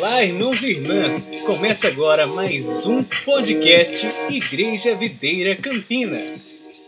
[0.00, 1.42] Olá, irmãos e irmãs!
[1.42, 6.80] Começa agora mais um podcast Igreja Videira Campinas.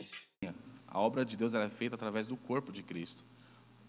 [0.88, 3.22] A obra de Deus é feita através do corpo de Cristo.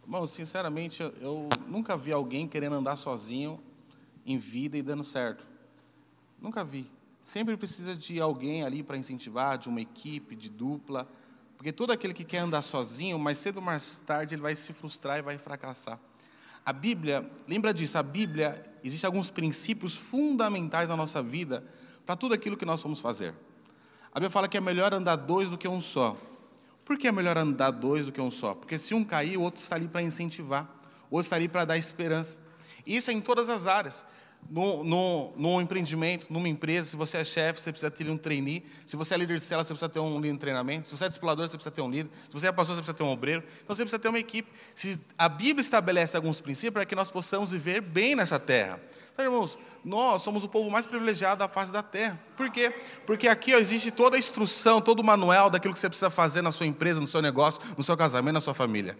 [0.03, 3.61] Irmão, sinceramente, eu nunca vi alguém querendo andar sozinho
[4.25, 5.47] em vida e dando certo.
[6.41, 6.85] Nunca vi.
[7.23, 11.07] Sempre precisa de alguém ali para incentivar, de uma equipe, de dupla.
[11.55, 14.73] Porque todo aquele que quer andar sozinho, mais cedo ou mais tarde, ele vai se
[14.73, 15.97] frustrar e vai fracassar.
[16.65, 21.63] A Bíblia, lembra disso, a Bíblia, existem alguns princípios fundamentais na nossa vida
[22.05, 23.33] para tudo aquilo que nós vamos fazer.
[24.11, 26.17] A Bíblia fala que é melhor andar dois do que um só.
[26.85, 28.53] Por que é melhor andar dois do que um só?
[28.53, 30.63] Porque se um cair, o outro está ali para incentivar,
[31.09, 32.37] o outro está ali para dar esperança.
[32.85, 34.05] E isso é em todas as áreas
[34.49, 38.63] no, no, no empreendimento, numa empresa, se você é chefe, você precisa ter um trainee.
[38.85, 40.87] Se você é líder de célula, você precisa ter um líder de treinamento.
[40.87, 42.09] Se você é discipulador, você precisa ter um líder.
[42.27, 43.43] Se você é pastor, você precisa ter um obreiro.
[43.63, 44.49] Então você precisa ter uma equipe.
[44.75, 48.79] Se a Bíblia estabelece alguns princípios para que nós possamos viver bem nessa terra.
[49.11, 52.19] Então, irmãos, nós somos o povo mais privilegiado da face da terra.
[52.35, 52.73] Por quê?
[53.05, 56.41] Porque aqui ó, existe toda a instrução, todo o manual daquilo que você precisa fazer
[56.41, 58.97] na sua empresa, no seu negócio, no seu casamento, na sua família.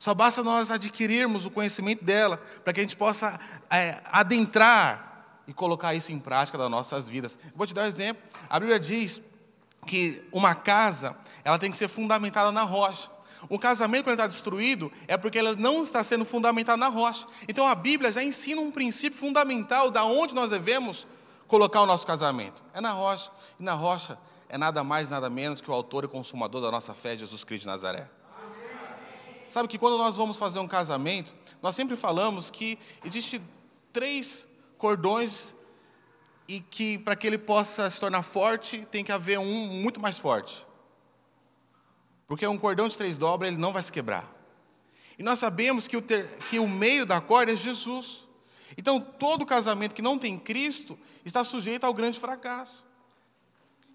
[0.00, 5.52] Só basta nós adquirirmos o conhecimento dela, para que a gente possa é, adentrar e
[5.52, 7.38] colocar isso em prática nas nossas vidas.
[7.54, 8.22] Vou te dar um exemplo.
[8.48, 9.20] A Bíblia diz
[9.86, 13.10] que uma casa ela tem que ser fundamentada na rocha.
[13.50, 17.26] Um casamento, quando está destruído, é porque ele não está sendo fundamentado na rocha.
[17.46, 21.06] Então a Bíblia já ensina um princípio fundamental da onde nós devemos
[21.46, 22.64] colocar o nosso casamento.
[22.72, 23.30] É na rocha.
[23.58, 24.16] E na rocha
[24.48, 27.64] é nada mais, nada menos que o autor e consumador da nossa fé, Jesus Cristo
[27.64, 28.08] de Nazaré.
[29.50, 33.42] Sabe que quando nós vamos fazer um casamento, nós sempre falamos que existe
[33.92, 34.48] três
[34.78, 35.54] cordões
[36.46, 40.16] e que para que ele possa se tornar forte, tem que haver um muito mais
[40.16, 40.66] forte.
[42.26, 44.24] Porque um cordão de três dobras, ele não vai se quebrar.
[45.18, 48.28] E nós sabemos que o, ter, que o meio da corda é Jesus.
[48.78, 52.86] Então, todo casamento que não tem Cristo está sujeito ao grande fracasso.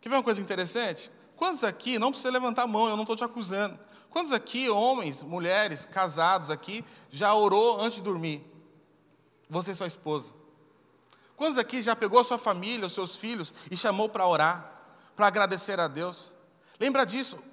[0.01, 1.09] Quer ver uma coisa interessante?
[1.35, 3.79] Quantos aqui, não precisa levantar a mão, eu não estou te acusando.
[4.15, 8.41] Quantos aqui, homens, mulheres, casados aqui, já orou antes de dormir?
[9.49, 10.33] Você e sua esposa.
[11.35, 14.71] Quantos aqui já pegou a sua família, os seus filhos e chamou para orar,
[15.17, 16.31] para agradecer a Deus?
[16.79, 17.43] Lembra disso?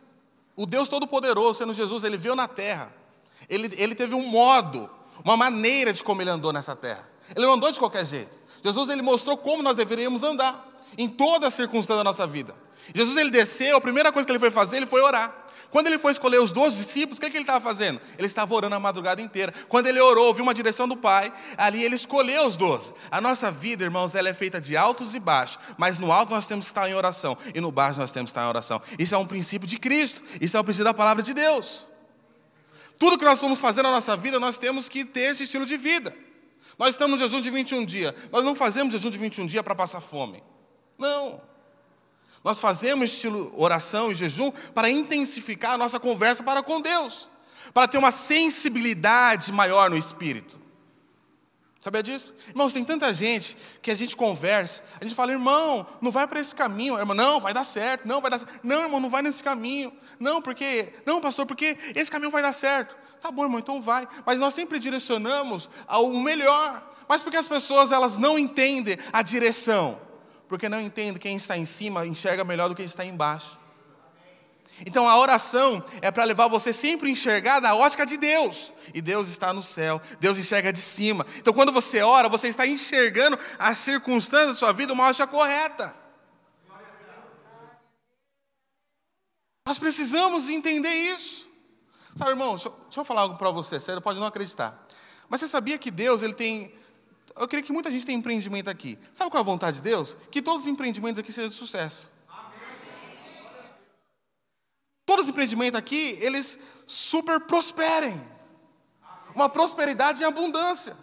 [0.55, 2.95] O Deus Todo-Poderoso, sendo Jesus, ele veio na terra.
[3.49, 4.89] Ele, ele teve um modo,
[5.25, 7.11] uma maneira de como ele andou nessa terra.
[7.35, 8.39] Ele não andou de qualquer jeito.
[8.63, 10.65] Jesus ele mostrou como nós deveríamos andar
[10.97, 12.55] em toda a circunstância da nossa vida.
[12.95, 15.42] Jesus ele desceu, a primeira coisa que ele foi fazer, ele foi orar.
[15.73, 17.99] Quando ele foi escolher os doze discípulos, o que, é que ele estava fazendo?
[18.19, 19.55] Ele estava orando a madrugada inteira.
[19.71, 22.93] Quando ele orou, ouviu uma direção do Pai, ali ele escolheu os doze.
[23.11, 26.47] A nossa vida, irmãos, ela é feita de altos e baixos, mas no alto nós
[26.47, 28.83] temos que estar em oração, e no baixo nós temos que estar em oração.
[28.99, 31.87] Isso é um princípio de Cristo, isso é um princípio da palavra de Deus.
[32.99, 35.79] Tudo que nós vamos fazer na nossa vida, nós temos que ter esse estilo de
[35.79, 36.15] vida.
[36.79, 38.15] Nós estamos no jejum de 21 dias.
[38.31, 40.43] Nós não fazemos jejum de 21 dias para passar fome.
[40.99, 41.41] Não.
[42.45, 47.29] Nós fazemos estilo oração e jejum para intensificar a nossa conversa para com Deus,
[47.73, 50.61] para ter uma sensibilidade maior no espírito.
[51.79, 52.33] Sabia disso?
[52.49, 56.39] Irmãos, tem tanta gente que a gente conversa, a gente fala, irmão, não vai para
[56.39, 56.97] esse caminho.
[56.97, 58.61] Irmão, não, vai dar certo, não, vai dar certo.
[58.63, 59.93] Não, irmão, não vai nesse caminho.
[60.21, 62.97] Não, porque, não, pastor, porque esse caminho vai dar certo.
[63.21, 64.07] Tá bom, irmão, então vai.
[64.25, 66.89] Mas nós sempre direcionamos ao melhor.
[67.09, 70.12] Mas porque as pessoas, elas não entendem a direção
[70.53, 73.59] porque não entende quem está em cima enxerga melhor do que quem está embaixo.
[74.85, 78.71] Então a oração é para levar você sempre a enxergar da ótica de Deus.
[78.93, 81.25] E Deus está no céu, Deus enxerga de cima.
[81.39, 85.97] Então quando você ora, você está enxergando as circunstâncias da sua vida uma ótica correta.
[89.67, 91.49] Nós precisamos entender isso.
[92.15, 94.87] Sabe, irmão, deixa eu, deixa eu falar algo para você, você pode não acreditar.
[95.31, 96.75] Mas você sabia que Deus ele tem
[97.37, 98.99] eu creio que muita gente tem empreendimento aqui.
[99.13, 100.17] Sabe qual é a vontade de Deus?
[100.31, 102.11] Que todos os empreendimentos aqui sejam de sucesso.
[105.05, 108.21] Todos os empreendimentos aqui, eles super prosperem.
[109.35, 110.97] Uma prosperidade em abundância.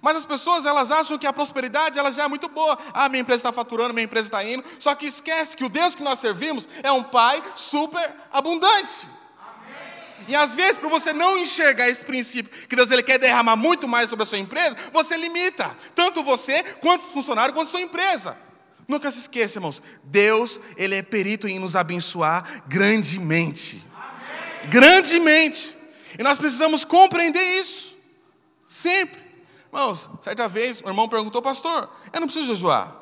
[0.00, 2.78] Mas as pessoas, elas acham que a prosperidade, ela já é muito boa.
[2.94, 4.64] Ah, minha empresa está faturando, minha empresa está indo.
[4.78, 9.08] Só que esquece que o Deus que nós servimos é um Pai super abundante.
[10.28, 13.88] E às vezes, para você não enxergar esse princípio, que Deus ele quer derramar muito
[13.88, 17.80] mais sobre a sua empresa, você limita, tanto você, quanto os funcionários, quanto a sua
[17.80, 18.36] empresa.
[18.86, 23.84] Nunca se esqueça, irmãos, Deus, ele é perito em nos abençoar grandemente.
[23.94, 24.70] Amém.
[24.70, 25.76] Grandemente.
[26.18, 27.96] E nós precisamos compreender isso.
[28.66, 29.20] Sempre.
[29.72, 32.94] Irmãos, certa vez, o irmão perguntou, pastor, eu não preciso jejuar.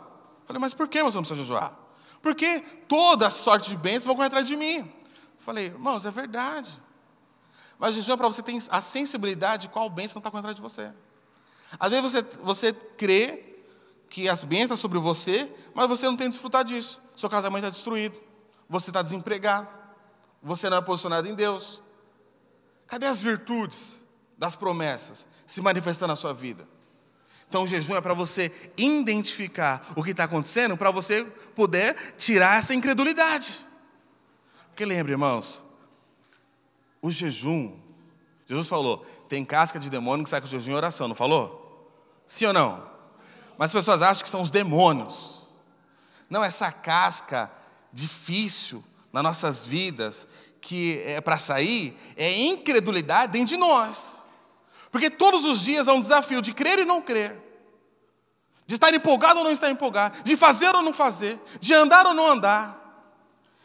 [0.47, 1.77] Falei, mas por que você não precisa jejuar?
[2.23, 4.91] Porque toda sorte de bênçãos vão correr atrás de mim.
[5.39, 6.81] Falei, irmãos, é verdade.
[7.81, 10.93] Mas jejum é para você ter a sensibilidade de qual bênção está contra de você.
[11.79, 13.57] Às vezes você, você crê
[14.11, 17.01] que as bênçãos sobre você, mas você não tem desfrutado disso.
[17.17, 18.21] Seu casamento está destruído,
[18.69, 19.67] você está desempregado,
[20.43, 21.83] você não é posicionado em Deus.
[22.87, 24.03] Cadê as virtudes
[24.37, 26.69] das promessas se manifestando na sua vida?
[27.49, 31.25] Então, o jejum é para você identificar o que está acontecendo, para você
[31.55, 33.65] poder tirar essa incredulidade.
[34.69, 35.65] Porque lembre, irmãos,
[37.03, 37.79] o jejum,
[38.47, 41.89] Jesus falou, tem casca de demônio que sai com jejum e oração, não falou?
[42.27, 42.91] Sim ou não?
[43.57, 45.43] Mas as pessoas acham que são os demônios.
[46.29, 47.51] Não, essa casca
[47.93, 48.83] difícil
[49.13, 50.27] nas nossas vidas,
[50.61, 54.25] que é para sair, é incredulidade dentro de nós.
[54.91, 57.37] Porque todos os dias há um desafio de crer e não crer.
[58.67, 60.23] De estar empolgado ou não estar empolgado.
[60.23, 61.39] De fazer ou não fazer.
[61.61, 62.79] De andar ou não andar.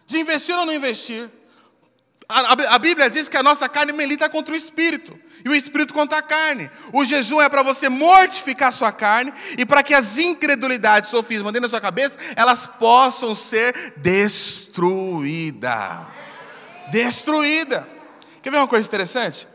[0.06, 1.30] De investir ou não investir.
[2.28, 5.94] A, a, Bíblia diz que a nossa carne milita contra o espírito e o espírito
[5.94, 6.70] contra a carne.
[6.92, 11.54] O jejum é para você mortificar a sua carne e para que as incredulidades, sofismas
[11.54, 15.72] dentro da sua cabeça, elas possam ser destruídas.
[16.92, 17.88] Destruída.
[18.42, 19.48] Quer ver uma coisa interessante?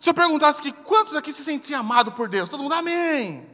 [0.00, 3.48] Se eu perguntasse que quantos aqui se sentiam amados por Deus, todo mundo, amém.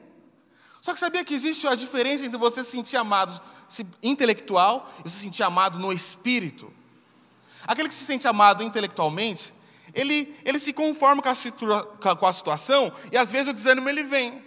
[0.80, 3.38] Só que sabia que existe a diferença entre você se sentir amado
[4.02, 6.79] intelectual e se sentir amado no espírito?
[7.66, 9.52] Aquele que se sente amado intelectualmente,
[9.94, 11.84] ele, ele se conforma com a, situa
[12.16, 14.42] com a situação e às vezes o desânimo ele vem.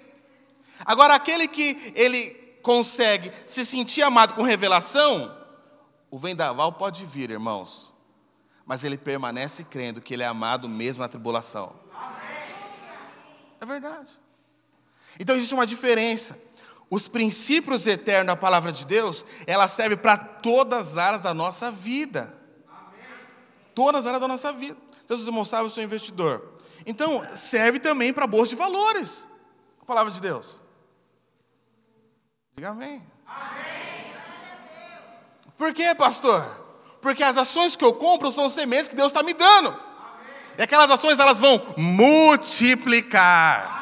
[0.86, 2.30] Agora, aquele que ele
[2.62, 5.38] consegue se sentir amado com revelação,
[6.10, 7.94] o vendaval pode vir, irmãos,
[8.66, 11.76] mas ele permanece crendo que ele é amado mesmo na tribulação.
[13.60, 14.20] É verdade.
[15.20, 16.42] Então existe uma diferença.
[16.90, 21.72] Os princípios eternos da palavra de Deus, ela serve para todas as áreas da nossa
[21.72, 22.43] vida
[23.74, 24.78] todas as áreas da nossa vida.
[25.04, 26.54] Então, os irmãos sabem, eu sou investidor.
[26.86, 29.26] Então, serve também para bolsa de valores.
[29.82, 30.62] A palavra de Deus.
[32.56, 33.02] Diga amém.
[33.26, 34.14] amém.
[35.58, 36.46] Por quê, pastor?
[37.02, 39.70] Porque as ações que eu compro são sementes que Deus está me dando.
[39.70, 39.80] Amém.
[40.58, 43.74] E aquelas ações elas vão multiplicar.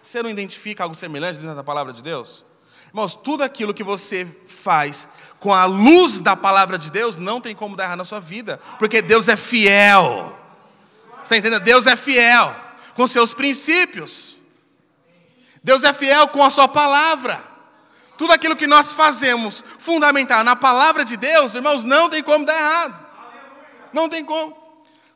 [0.00, 2.44] Você não identifica algo semelhante dentro da palavra de Deus?
[2.86, 5.08] Irmãos, tudo aquilo que você faz
[5.40, 8.60] com a luz da palavra de Deus, não tem como dar errado na sua vida,
[8.78, 10.36] porque Deus é fiel.
[11.22, 11.62] Está entendendo?
[11.62, 12.54] Deus é fiel
[12.94, 14.36] com seus princípios.
[15.62, 17.42] Deus é fiel com a sua palavra.
[18.16, 22.56] Tudo aquilo que nós fazemos fundamental na palavra de Deus, irmãos, não tem como dar
[22.56, 23.06] errado.
[23.92, 24.56] Não tem como.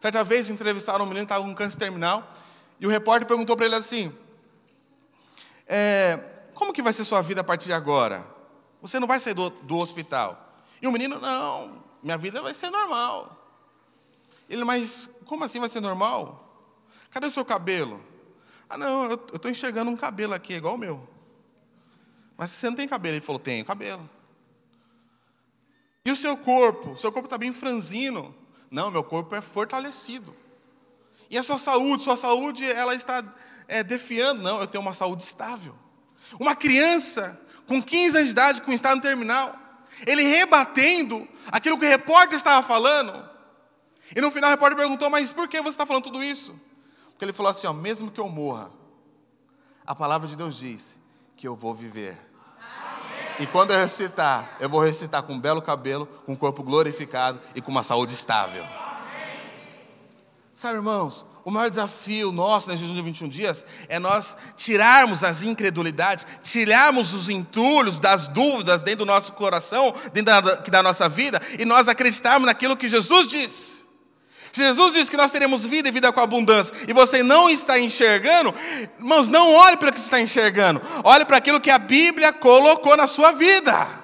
[0.00, 2.28] Certa vez entrevistaram um menino que estava com câncer terminal,
[2.78, 4.12] e o repórter perguntou para ele assim:
[5.66, 6.18] é,
[6.54, 8.24] Como que vai ser sua vida a partir de agora?
[8.80, 10.54] Você não vai sair do, do hospital.
[10.80, 13.36] E o menino, não, minha vida vai ser normal.
[14.48, 16.46] Ele, mas como assim vai ser normal?
[17.10, 18.04] Cadê o seu cabelo?
[18.68, 21.08] Ah, não, eu estou enxergando um cabelo aqui, igual o meu.
[22.36, 23.16] Mas você não tem cabelo?
[23.16, 24.08] Ele falou, tenho cabelo.
[26.04, 26.96] E o seu corpo?
[26.96, 28.34] Seu corpo está bem franzino.
[28.70, 30.34] Não, meu corpo é fortalecido.
[31.28, 32.02] E a sua saúde?
[32.02, 33.22] Sua saúde, ela está
[33.68, 34.42] é, defiando.
[34.42, 35.74] Não, eu tenho uma saúde estável.
[36.38, 37.40] Uma criança
[37.70, 39.54] com 15 anos de idade, com estado terminal.
[40.04, 43.30] Ele rebatendo aquilo que o repórter estava falando.
[44.14, 46.52] E no final o repórter perguntou: Mas por que você está falando tudo isso?
[47.10, 48.72] Porque ele falou assim: ó, Mesmo que eu morra,
[49.86, 50.98] a palavra de Deus diz
[51.36, 52.18] que eu vou viver.
[53.38, 57.40] E quando eu recitar, eu vou recitar com um belo cabelo, com um corpo glorificado
[57.54, 58.64] e com uma saúde estável.
[60.60, 65.42] Sabe, irmãos, o maior desafio nosso nesse jejum de 21 dias é nós tirarmos as
[65.42, 71.40] incredulidades, tirarmos os entulhos das dúvidas dentro do nosso coração, dentro da, da nossa vida,
[71.58, 73.86] e nós acreditarmos naquilo que Jesus diz.
[74.52, 77.80] Se Jesus diz que nós teremos vida e vida com abundância, e você não está
[77.80, 78.54] enxergando,
[78.98, 82.34] irmãos, não olhe para o que você está enxergando, olhe para aquilo que a Bíblia
[82.34, 83.99] colocou na sua vida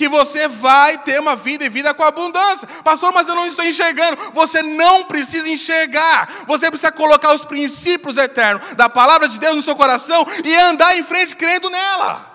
[0.00, 2.66] que você vai ter uma vida e vida com abundância.
[2.82, 4.16] Pastor, mas eu não estou enxergando.
[4.32, 6.26] Você não precisa enxergar.
[6.46, 10.96] Você precisa colocar os princípios eternos da palavra de Deus no seu coração e andar
[10.96, 12.26] em frente crendo nela.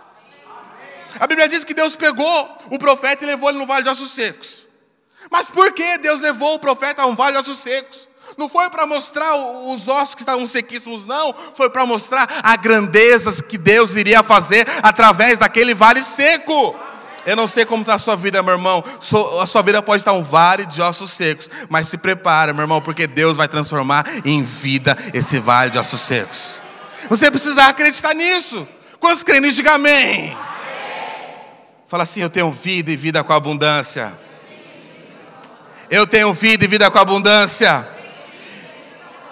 [1.19, 4.12] A Bíblia diz que Deus pegou o profeta e levou ele no vale de ossos
[4.12, 4.63] secos.
[5.31, 8.07] Mas por que Deus levou o profeta a um vale de ossos secos?
[8.38, 9.36] Não foi para mostrar
[9.74, 11.34] os ossos que estavam sequíssimos, não.
[11.55, 16.85] Foi para mostrar a grandeza que Deus iria fazer através daquele vale seco.
[17.25, 18.84] Eu não sei como está a sua vida, meu irmão.
[19.41, 21.50] A sua vida pode estar um vale de ossos secos.
[21.70, 26.01] Mas se prepara, meu irmão, porque Deus vai transformar em vida esse vale de ossos
[26.01, 26.62] secos.
[27.10, 28.67] Você precisa acreditar nisso.
[29.00, 29.55] Quantos creem nisso?
[29.55, 30.38] Diga amém.
[31.88, 34.13] Fala assim: Eu tenho vida e vida com abundância.
[35.89, 37.88] Eu tenho vida e vida com abundância.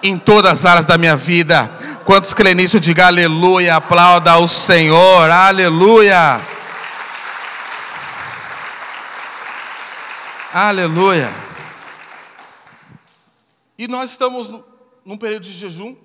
[0.02, 1.70] em todas as áreas da minha vida.
[2.04, 6.53] Quantos creem nisso, diga aleluia, aplauda ao Senhor, aleluia.
[10.56, 11.28] Aleluia.
[13.76, 14.62] E nós estamos
[15.04, 15.96] num período de jejum,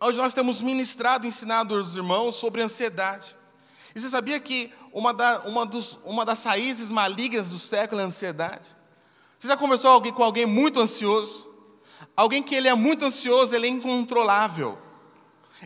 [0.00, 3.36] onde nós temos ministrado ensinado os irmãos sobre ansiedade.
[3.94, 8.04] E você sabia que uma, da, uma, dos, uma das raízes malignas do século é
[8.04, 8.74] a ansiedade?
[9.38, 11.46] Você já conversou com alguém muito ansioso?
[12.16, 14.78] Alguém que ele é muito ansioso, ele é incontrolável.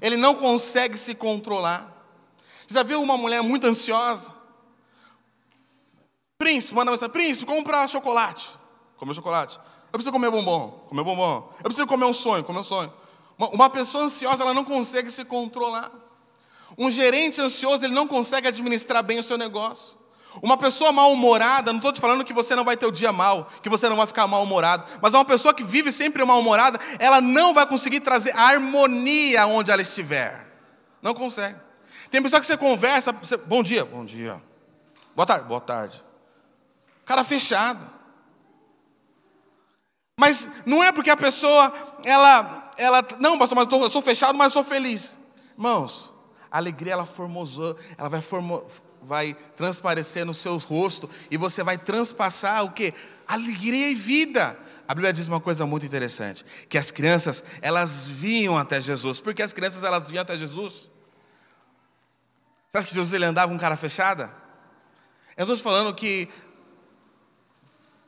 [0.01, 1.89] Ele não consegue se controlar.
[2.67, 4.42] Você já viu uma mulher muito ansiosa?
[6.43, 8.51] Príncipe, manda mensagem, príncipe, compra chocolate.
[8.97, 9.61] Comer chocolate.
[9.93, 11.49] Eu preciso comer bombom, comer bombom.
[11.59, 12.93] Eu preciso comer um sonho, comer um sonho.
[13.39, 15.93] Uma, uma pessoa ansiosa, ela não consegue se controlar.
[16.77, 19.97] Um gerente ansioso, ele não consegue administrar bem o seu negócio.
[20.43, 23.47] Uma pessoa mal-humorada, não estou te falando que você não vai ter o dia mal,
[23.63, 27.55] que você não vai ficar mal-humorado, mas uma pessoa que vive sempre mal-humorada, ela não
[27.55, 30.45] vai conseguir trazer harmonia onde ela estiver.
[31.01, 31.57] Não consegue.
[32.11, 34.43] Tem pessoa que você conversa, você, bom dia, bom dia.
[35.15, 36.03] Boa tarde, boa tarde.
[37.13, 37.91] Cara fechado.
[40.19, 41.71] Mas não é porque a pessoa,
[42.07, 45.19] ela, ela, não, pastor, mas eu, tô, eu sou fechado, mas eu sou feliz.
[45.53, 46.11] Irmãos,
[46.51, 48.67] a alegria ela formosou, ela vai, formo,
[49.03, 52.95] vai transparecer no seu rosto e você vai transpassar o que?
[53.29, 54.59] Alegria e vida.
[54.89, 59.21] A Bíblia diz uma coisa muito interessante, que as crianças, elas vinham até Jesus.
[59.21, 60.91] Por que as crianças elas vinham até Jesus?
[62.71, 64.35] Você acha que Jesus ele andava com cara fechada?
[65.37, 66.27] Eu estou te falando que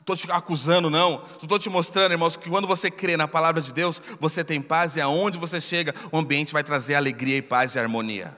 [0.05, 1.23] estou te acusando, não.
[1.41, 4.97] Estou te mostrando, irmãos, que quando você crê na palavra de Deus, você tem paz
[4.97, 8.37] e aonde você chega, o ambiente vai trazer alegria e paz e harmonia.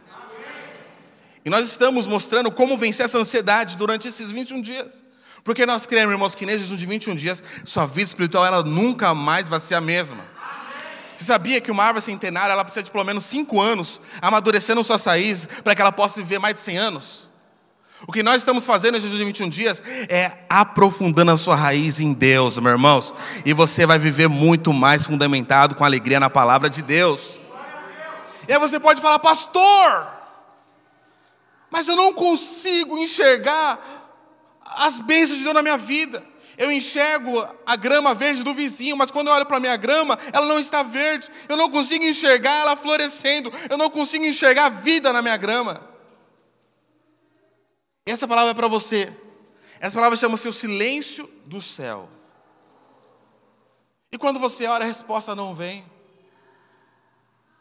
[1.44, 5.04] E nós estamos mostrando como vencer essa ansiedade durante esses 21 dias.
[5.42, 9.14] Porque nós cremos, irmãos, que nesse jejum de 21 dias, sua vida espiritual ela nunca
[9.14, 10.24] mais vai ser a mesma.
[11.16, 15.04] Você sabia que uma árvore centenária ela precisa de pelo menos 5 anos amadurecendo suas
[15.04, 17.25] raízes para que ela possa viver mais de 100 anos?
[18.06, 22.58] O que nós estamos fazendo nesses 21 dias é aprofundando a sua raiz em Deus,
[22.58, 23.14] meus irmãos.
[23.44, 27.36] E você vai viver muito mais fundamentado com alegria na palavra de Deus.
[28.46, 30.06] E aí você pode falar, pastor,
[31.70, 33.78] mas eu não consigo enxergar
[34.62, 36.22] as bênçãos de Deus na minha vida.
[36.58, 40.18] Eu enxergo a grama verde do vizinho, mas quando eu olho para a minha grama,
[40.32, 41.28] ela não está verde.
[41.48, 43.52] Eu não consigo enxergar ela florescendo.
[43.68, 45.95] Eu não consigo enxergar vida na minha grama.
[48.06, 49.12] Essa palavra é para você.
[49.80, 52.08] Essa palavra chama-se o silêncio do céu.
[54.12, 55.84] E quando você ora, a resposta não vem.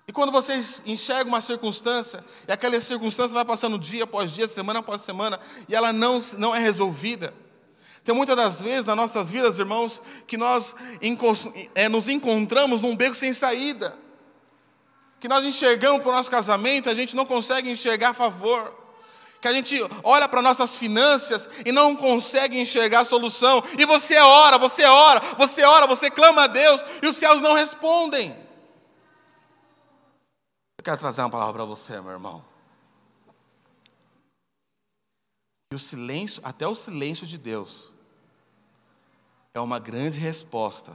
[0.08, 0.54] E quando você
[0.86, 5.76] enxerga uma circunstância, e aquela circunstância vai passando dia após dia, semana após semana, e
[5.76, 7.34] ela não, não é resolvida.
[8.04, 10.76] Tem muitas das vezes nas nossas vidas, irmãos, que nós
[11.74, 13.98] é, nos encontramos num beco sem saída.
[15.20, 18.85] Que nós enxergamos para o nosso casamento, a gente não consegue enxergar a favor
[19.46, 24.18] que a gente olha para nossas finanças e não consegue enxergar a solução, e você
[24.18, 28.32] ora, você ora, você ora, você clama a Deus e os céus não respondem.
[30.80, 32.44] Eu quero trazer uma palavra para você, meu irmão.
[35.72, 37.92] E o silêncio, até o silêncio de Deus,
[39.54, 40.92] é uma grande resposta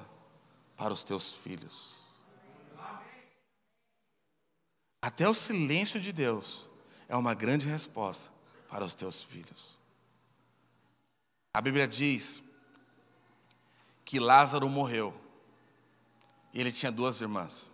[0.76, 2.00] para os teus filhos.
[5.00, 6.68] Até o silêncio de Deus
[7.08, 8.29] é uma grande resposta
[8.70, 9.76] para os teus filhos.
[11.52, 12.40] A Bíblia diz
[14.04, 15.12] que Lázaro morreu
[16.54, 17.70] e ele tinha duas irmãs.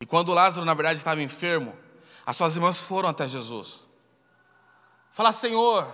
[0.00, 1.78] E quando Lázaro, na verdade, estava enfermo,
[2.24, 3.86] as suas irmãs foram até Jesus.
[5.12, 5.84] Falar: Senhor,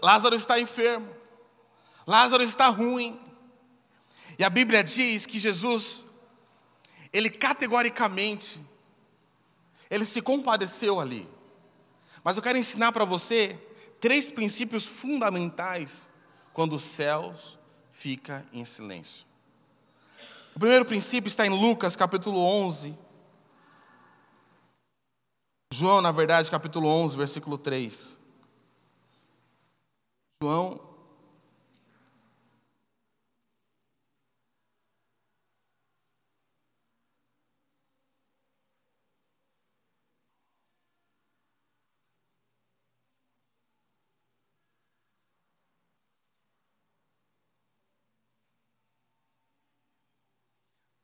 [0.00, 1.12] Lázaro está enfermo,
[2.06, 3.20] Lázaro está ruim.
[4.38, 6.04] E a Bíblia diz que Jesus,
[7.12, 8.60] ele categoricamente
[9.90, 11.28] ele se compadeceu ali.
[12.22, 13.58] Mas eu quero ensinar para você
[14.00, 16.08] três princípios fundamentais
[16.52, 17.58] quando os céus
[17.92, 19.26] fica em silêncio.
[20.54, 22.96] O primeiro princípio está em Lucas, capítulo 11.
[25.72, 28.18] João, na verdade, capítulo 11, versículo 3.
[30.40, 30.93] João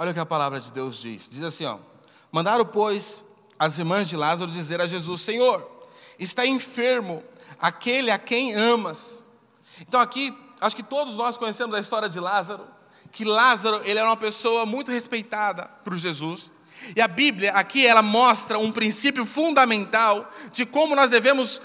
[0.01, 1.29] Olha o que a palavra de Deus diz.
[1.29, 1.77] Diz assim, ó:
[2.33, 3.23] Mandaram, pois,
[3.59, 5.63] as irmãs de Lázaro dizer a Jesus: Senhor,
[6.19, 7.23] está enfermo
[7.61, 9.23] aquele a quem amas.
[9.83, 12.67] Então aqui, acho que todos nós conhecemos a história de Lázaro,
[13.13, 16.51] que Lázaro ele era uma pessoa muito respeitada por Jesus.
[16.97, 21.61] E a Bíblia aqui ela mostra um princípio fundamental de como nós devemos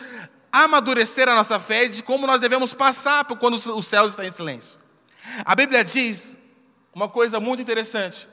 [0.51, 4.29] amadurecer a nossa fé, de como nós devemos passar por quando o céu está em
[4.29, 4.77] silêncio.
[5.45, 6.35] A Bíblia diz
[6.95, 8.29] uma coisa muito interessante.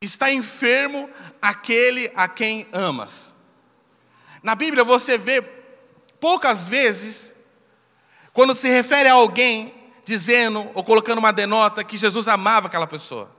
[0.00, 1.08] Está enfermo
[1.40, 3.36] aquele a quem amas.
[4.42, 5.40] Na Bíblia você vê
[6.20, 7.36] poucas vezes
[8.32, 9.72] quando se refere a alguém
[10.04, 13.34] dizendo ou colocando uma denota que Jesus amava aquela pessoa.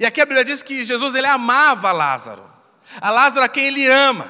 [0.00, 2.44] E aqui a Bíblia diz que Jesus ele amava Lázaro.
[3.00, 4.28] A Lázaro a quem ele ama.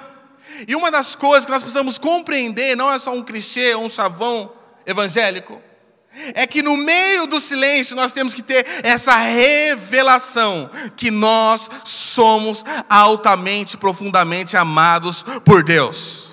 [0.68, 4.52] E uma das coisas que nós precisamos compreender, não é só um clichê, um chavão
[4.84, 5.60] evangélico,
[6.34, 12.64] é que no meio do silêncio nós temos que ter essa revelação que nós somos
[12.88, 16.32] altamente, profundamente amados por Deus.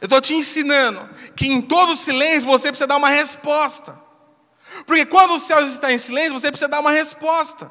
[0.00, 3.94] Eu estou te ensinando que em todo silêncio você precisa dar uma resposta.
[4.86, 7.70] Porque quando o céu está em silêncio, você precisa dar uma resposta.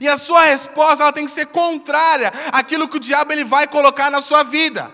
[0.00, 3.66] E a sua resposta ela tem que ser contrária àquilo que o diabo ele vai
[3.66, 4.90] colocar na sua vida.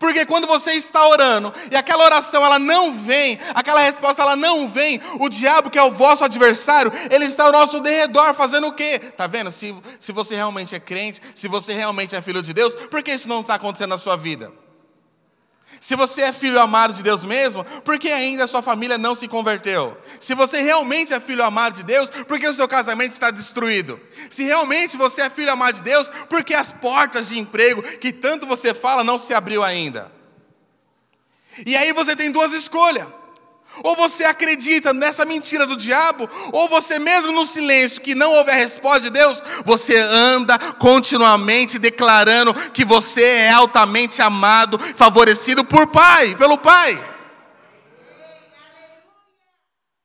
[0.00, 4.66] Porque quando você está orando e aquela oração ela não vem, aquela resposta ela não
[4.66, 8.72] vem, o diabo que é o vosso adversário, ele está ao nosso derredor fazendo o
[8.72, 8.98] quê?
[8.98, 9.50] Tá vendo?
[9.50, 13.12] Se, se você realmente é crente, se você realmente é filho de Deus, por que
[13.12, 14.50] isso não está acontecendo na sua vida?
[15.80, 19.14] Se você é filho amado de Deus mesmo, por que ainda a sua família não
[19.14, 19.96] se converteu?
[20.20, 23.98] Se você realmente é filho amado de Deus, por que o seu casamento está destruído?
[24.28, 28.12] Se realmente você é filho amado de Deus, por que as portas de emprego que
[28.12, 30.12] tanto você fala não se abriu ainda?
[31.64, 33.08] E aí você tem duas escolhas.
[33.82, 38.50] Ou você acredita nessa mentira do diabo, ou você mesmo no silêncio que não houve
[38.50, 45.86] a resposta de Deus, você anda continuamente declarando que você é altamente amado, favorecido por
[45.86, 47.10] Pai, pelo Pai.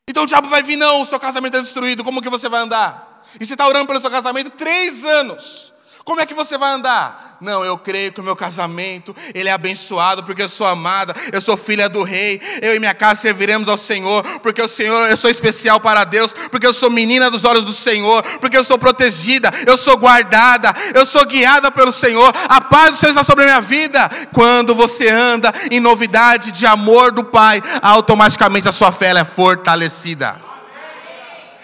[0.07, 2.61] Então o diabo vai vir, não, o seu casamento é destruído, como que você vai
[2.61, 3.23] andar?
[3.39, 5.74] E você está orando pelo seu casamento três anos.
[6.05, 7.37] Como é que você vai andar?
[7.41, 11.41] Não, eu creio que o meu casamento, ele é abençoado porque eu sou amada, eu
[11.41, 15.17] sou filha do rei, eu e minha casa serviremos ao Senhor, porque o Senhor, eu
[15.17, 18.77] sou especial para Deus, porque eu sou menina dos olhos do Senhor, porque eu sou
[18.77, 23.43] protegida, eu sou guardada, eu sou guiada pelo Senhor, a paz do Senhor está sobre
[23.45, 24.07] a minha vida.
[24.31, 30.39] Quando você anda em novidade de amor do Pai, automaticamente a sua fé é fortalecida.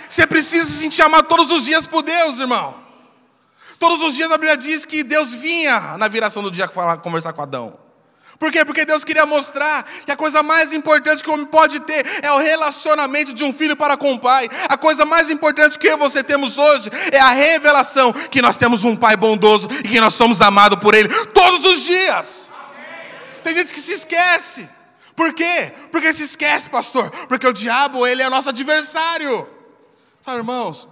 [0.10, 2.81] Você precisa se sentir amado todos os dias por Deus, irmão.
[3.82, 7.42] Todos os dias a Bíblia diz que Deus vinha na viração do dia conversar com
[7.42, 7.80] Adão.
[8.38, 8.64] Por quê?
[8.64, 12.32] Porque Deus queria mostrar que a coisa mais importante que o homem pode ter é
[12.32, 14.48] o relacionamento de um filho para com o pai.
[14.70, 18.56] A coisa mais importante que eu e você temos hoje é a revelação que nós
[18.56, 22.52] temos um pai bondoso e que nós somos amados por ele todos os dias.
[23.44, 24.70] Tem gente que se esquece.
[25.16, 25.74] Por quê?
[25.92, 27.10] Porque se esquece, pastor.
[27.28, 29.48] Porque o diabo, ele é nosso adversário.
[30.22, 30.88] Sabe, irmãos,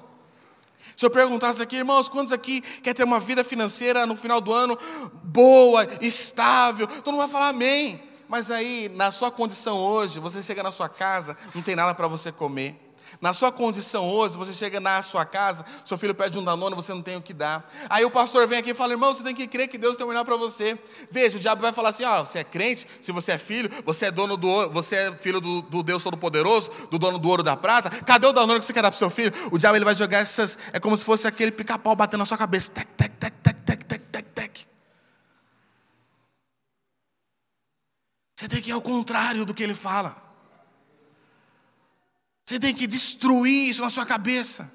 [1.00, 4.52] se eu perguntasse aqui, irmãos, quantos aqui quer ter uma vida financeira no final do
[4.52, 4.78] ano
[5.24, 6.86] boa, estável?
[6.88, 8.04] Todo mundo vai falar amém.
[8.28, 12.06] Mas aí, na sua condição hoje, você chega na sua casa, não tem nada para
[12.10, 12.76] você comer.
[13.22, 16.94] Na sua condição hoje, você chega na sua casa, seu filho pede um danone, você
[16.94, 17.70] não tem o que dar.
[17.90, 20.06] Aí o pastor vem aqui e fala: irmão, você tem que crer que Deus tem
[20.06, 20.80] um melhor para você.
[21.12, 24.06] Veja, o diabo vai falar assim: ó, você é crente, se você é filho, você
[24.06, 27.44] é dono do ouro, você é filho do, do Deus Todo-Poderoso, do dono do ouro
[27.44, 27.90] da prata.
[27.90, 29.34] Cadê o danone que você quer dar para seu filho?
[29.52, 32.38] O diabo ele vai jogar essas, é como se fosse aquele pica-pau batendo na sua
[32.38, 32.72] cabeça.
[32.72, 34.68] Tec, tec, tec, tec, tec, tec, tec, tec.
[38.34, 40.29] Você tem que ir ao contrário do que ele fala.
[42.50, 44.74] Você tem que destruir isso na sua cabeça.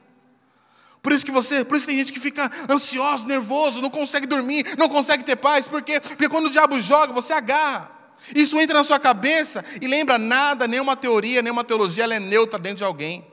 [1.02, 4.28] Por isso que você, por isso que tem gente que fica ansioso, nervoso, não consegue
[4.28, 5.98] dormir, não consegue ter paz, por quê?
[5.98, 7.90] Porque quando o diabo joga, você agarra.
[8.32, 12.60] Isso entra na sua cabeça e lembra nada, nenhuma teoria, nenhuma teologia, ela é neutra
[12.60, 13.26] dentro de alguém.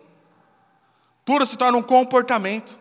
[1.24, 2.80] Tudo se torna um comportamento.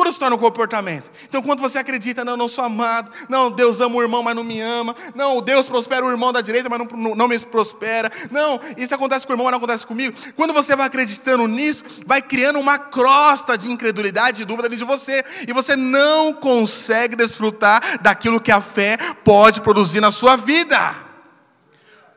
[0.00, 1.10] Tudo se torna um comportamento.
[1.28, 4.42] Então, quando você acredita, não, não sou amado, não, Deus ama o irmão, mas não
[4.42, 8.10] me ama, não, Deus prospera o irmão da direita, mas não, não, não me prospera,
[8.30, 10.16] não, isso acontece com o irmão, mas não acontece comigo.
[10.34, 14.90] Quando você vai acreditando nisso, vai criando uma crosta de incredulidade e dúvida dentro de
[14.90, 20.94] você, e você não consegue desfrutar daquilo que a fé pode produzir na sua vida.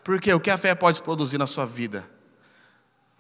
[0.06, 2.13] Porque o que a fé pode produzir na sua vida?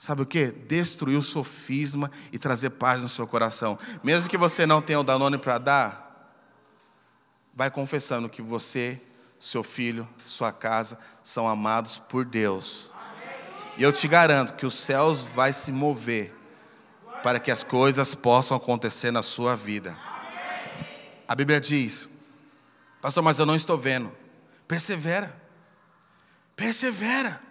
[0.03, 0.47] Sabe o que?
[0.51, 3.79] Destruir o sofisma e trazer paz no seu coração.
[4.03, 6.35] Mesmo que você não tenha o Danone para dar,
[7.53, 9.01] vai confessando que você,
[9.39, 12.91] seu filho, sua casa são amados por Deus.
[13.77, 16.35] E eu te garanto que os céus vai se mover
[17.23, 19.97] para que as coisas possam acontecer na sua vida.
[21.25, 22.09] A Bíblia diz:
[23.01, 24.11] Pastor, mas eu não estou vendo.
[24.67, 25.33] Persevera.
[26.57, 27.41] Persevera.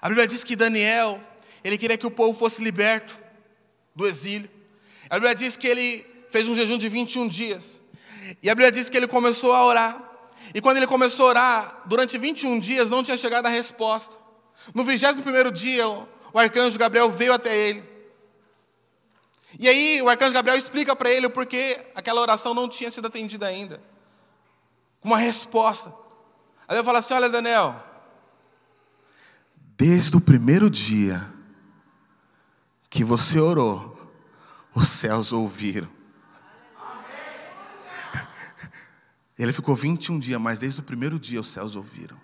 [0.00, 1.20] A Bíblia diz que Daniel
[1.62, 3.18] Ele queria que o povo fosse liberto
[3.94, 4.48] do exílio.
[5.08, 7.80] A Bíblia diz que ele fez um jejum de 21 dias.
[8.42, 10.10] E a Bíblia diz que ele começou a orar.
[10.54, 14.16] E quando ele começou a orar, durante 21 dias não tinha chegado a resposta.
[14.74, 17.82] No 21 dia, o arcanjo Gabriel veio até ele.
[19.58, 23.06] E aí o arcanjo Gabriel explica para ele o porquê aquela oração não tinha sido
[23.06, 23.80] atendida ainda.
[25.00, 25.92] Com uma resposta.
[26.68, 27.74] Aí ele fala assim: Olha, Daniel,
[29.76, 31.29] desde o primeiro dia
[32.90, 33.96] que você orou,
[34.74, 35.88] os céus ouviram.
[39.38, 42.20] Ele ficou 21 dias, mas desde o primeiro dia os céus ouviram.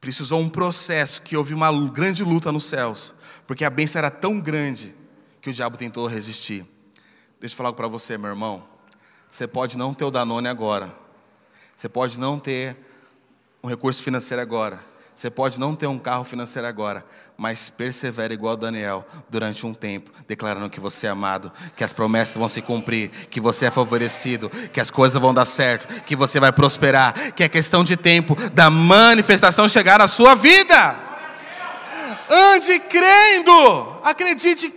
[0.00, 3.14] Precisou um processo que houve uma grande luta nos céus,
[3.46, 4.94] porque a bênção era tão grande
[5.40, 6.66] que o diabo tentou resistir.
[7.38, 8.66] Deixa eu falar para você, meu irmão.
[9.28, 10.96] Você pode não ter o Danone agora.
[11.76, 12.76] Você pode não ter
[13.62, 14.82] um recurso financeiro agora.
[15.14, 20.10] Você pode não ter um carro financeiro agora, mas persevere igual Daniel durante um tempo,
[20.26, 24.50] declarando que você é amado, que as promessas vão se cumprir, que você é favorecido,
[24.72, 28.34] que as coisas vão dar certo, que você vai prosperar, que é questão de tempo
[28.50, 30.96] da manifestação chegar na sua vida.
[32.28, 34.74] Ande crendo, acredite,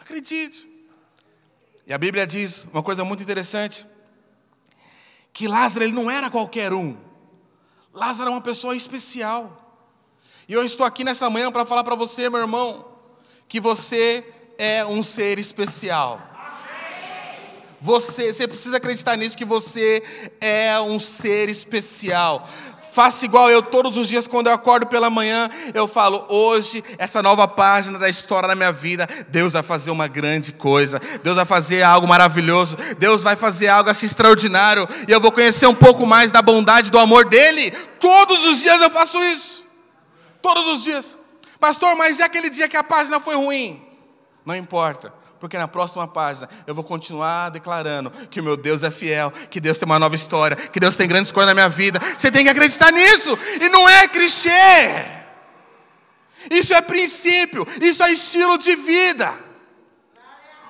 [0.00, 0.68] acredite.
[1.86, 3.86] E a Bíblia diz uma coisa muito interessante,
[5.32, 7.11] que Lázaro ele não era qualquer um.
[7.92, 9.58] Lázaro é uma pessoa especial.
[10.48, 12.84] E eu estou aqui nessa manhã para falar para você, meu irmão,
[13.46, 14.24] que você
[14.58, 16.20] é um ser especial.
[17.80, 20.02] Você, você precisa acreditar nisso, que você
[20.40, 22.48] é um ser especial.
[22.92, 27.22] Faça igual eu todos os dias quando eu acordo pela manhã, eu falo: hoje, essa
[27.22, 31.46] nova página da história da minha vida, Deus vai fazer uma grande coisa, Deus vai
[31.46, 36.04] fazer algo maravilhoso, Deus vai fazer algo assim extraordinário, e eu vou conhecer um pouco
[36.04, 37.70] mais da bondade, do amor dEle.
[37.98, 39.64] Todos os dias eu faço isso,
[40.42, 41.16] todos os dias,
[41.58, 41.96] pastor.
[41.96, 43.82] Mas e aquele dia que a página foi ruim?
[44.44, 48.92] Não importa porque na próxima página eu vou continuar declarando que o meu Deus é
[48.92, 51.98] fiel, que Deus tem uma nova história, que Deus tem grandes coisas na minha vida.
[52.16, 54.48] Você tem que acreditar nisso, e não é clichê.
[56.48, 59.34] Isso é princípio, isso é estilo de vida.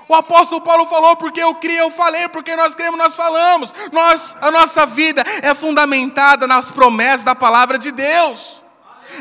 [0.09, 3.75] O apóstolo Paulo falou, porque eu criei, eu falei, porque nós cremos, nós falamos.
[3.93, 8.62] Nós, a nossa vida é fundamentada nas promessas da palavra de Deus.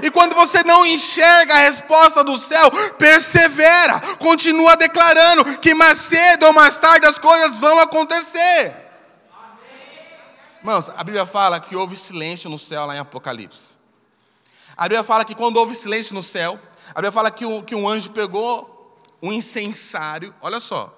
[0.02, 6.46] E quando você não enxerga a resposta do céu, persevera, continua declarando que mais cedo
[6.46, 8.76] ou mais tarde as coisas vão acontecer.
[10.60, 13.78] Irmãos, a Bíblia fala que houve silêncio no céu lá em Apocalipse.
[14.78, 17.76] A Bíblia fala que quando houve silêncio no céu, a Bíblia fala que um, que
[17.76, 20.98] um anjo pegou um incensário, olha só,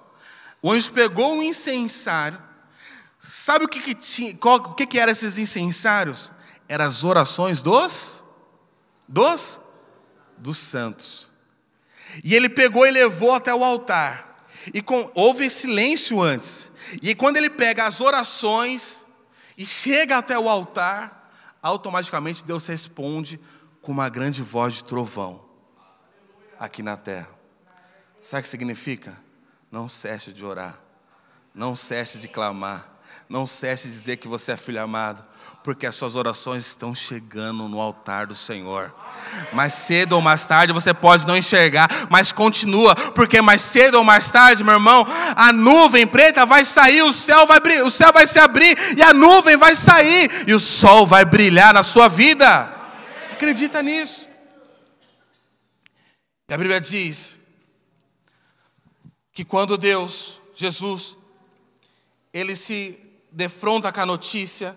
[0.62, 2.38] o anjo pegou um incensário,
[3.18, 6.32] sabe o que, que tinha, qual, o que, que eram esses incensários?
[6.68, 8.23] Eram as orações dos
[9.08, 9.60] dos
[10.38, 11.30] dos santos.
[12.22, 14.46] E ele pegou e levou até o altar.
[14.72, 16.70] E com, houve silêncio antes.
[17.02, 19.04] E quando ele pega as orações
[19.56, 23.40] e chega até o altar, automaticamente Deus responde
[23.82, 25.44] com uma grande voz de trovão
[26.58, 27.30] aqui na terra.
[28.20, 29.16] Sabe o que significa?
[29.70, 30.78] Não cesse de orar,
[31.54, 32.88] não cesse de clamar,
[33.28, 35.24] não cesse de dizer que você é filho amado,
[35.62, 38.94] porque as suas orações estão chegando no altar do Senhor.
[39.52, 44.04] Mais cedo ou mais tarde você pode não enxergar, mas continua, porque mais cedo ou
[44.04, 48.26] mais tarde, meu irmão, a nuvem preta vai sair, o céu vai, o céu vai
[48.26, 52.70] se abrir e a nuvem vai sair e o sol vai brilhar na sua vida.
[53.32, 54.28] Acredita nisso?
[56.48, 57.38] E a Bíblia diz
[59.32, 61.16] que quando Deus, Jesus,
[62.32, 63.03] ele se
[63.34, 64.76] defronta com a notícia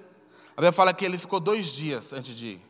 [0.58, 2.62] a Bíblia fala que ele ficou dois dias antes de ir.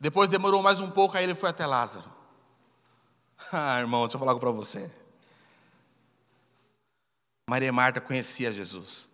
[0.00, 2.10] Depois demorou mais um pouco, aí ele foi até Lázaro.
[3.52, 4.90] Ah, irmão, deixa eu falar algo para você.
[7.50, 9.06] Maria e Marta conhecia Jesus.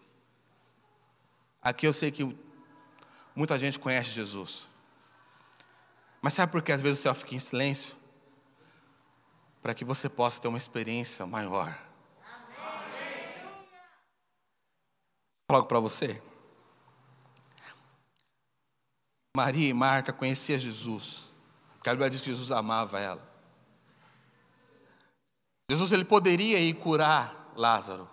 [1.60, 2.38] Aqui eu sei que
[3.34, 4.68] muita gente conhece Jesus.
[6.22, 7.96] Mas sabe por que às vezes o céu fica em silêncio?
[9.60, 11.76] Para que você possa ter uma experiência maior.
[15.39, 16.22] Vou falar algo para você.
[19.36, 21.30] Maria e Marta conheciam Jesus,
[21.74, 23.22] porque a Bíblia diz que Jesus amava ela.
[25.70, 28.08] Jesus ele poderia ir curar Lázaro,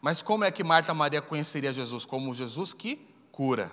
[0.00, 2.04] mas como é que Marta e Maria conheceria Jesus?
[2.04, 2.96] Como Jesus que
[3.30, 3.70] cura.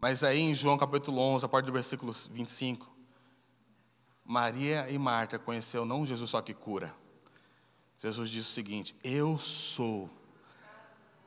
[0.00, 2.88] Mas aí em João capítulo 11, a partir do versículo 25,
[4.24, 6.94] Maria e Marta conheceu não Jesus só que cura.
[7.96, 10.08] Jesus diz o seguinte: Eu sou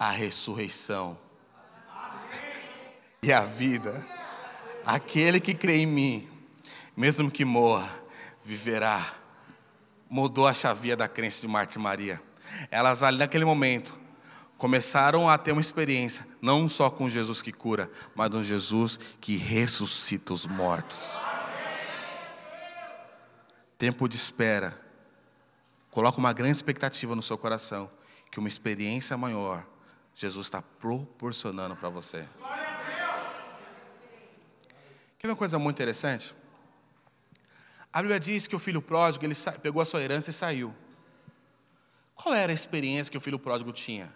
[0.02, 1.16] a ressurreição
[3.22, 4.04] e a vida.
[4.84, 6.28] Aquele que crê em mim,
[6.98, 7.88] mesmo que morra,
[8.44, 9.14] viverá.
[10.10, 12.20] Mudou a chavia da crença de Marta e Maria.
[12.72, 13.96] Elas ali naquele momento
[14.58, 19.38] começaram a ter uma experiência, não só com Jesus que cura, mas com Jesus que
[19.38, 21.22] ressuscita os mortos.
[23.78, 24.82] Tempo de espera.
[25.92, 27.88] Coloca uma grande expectativa no seu coração,
[28.32, 29.64] que uma experiência maior
[30.22, 32.30] Jesus está proporcionando para você.
[35.18, 36.36] Quer ver uma coisa muito interessante?
[37.92, 40.76] A Bíblia diz que o filho pródigo ele pegou a sua herança e saiu.
[42.14, 44.14] Qual era a experiência que o filho pródigo tinha?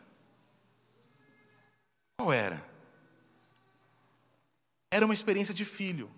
[2.17, 2.63] Qual era?
[4.91, 6.11] Era uma experiência de filho,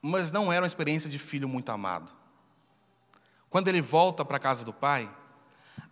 [0.00, 2.14] mas não era uma experiência de filho muito amado.
[3.50, 5.10] Quando ele volta para a casa do pai,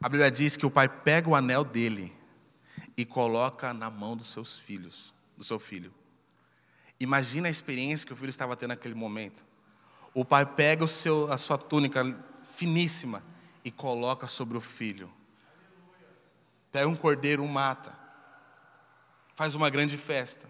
[0.01, 2.22] a Bíblia diz que o pai pega o anel dele
[2.97, 5.93] e coloca na mão dos seus filhos, do seu filho.
[7.01, 9.45] Imagina a experiência que o filho estava tendo naquele momento.
[10.15, 12.05] O pai pega o seu, a sua túnica
[12.55, 13.23] finíssima
[13.65, 15.13] e coloca sobre o filho.
[16.71, 17.97] Pega um cordeiro, um mata.
[19.35, 20.49] Faz uma grande festa.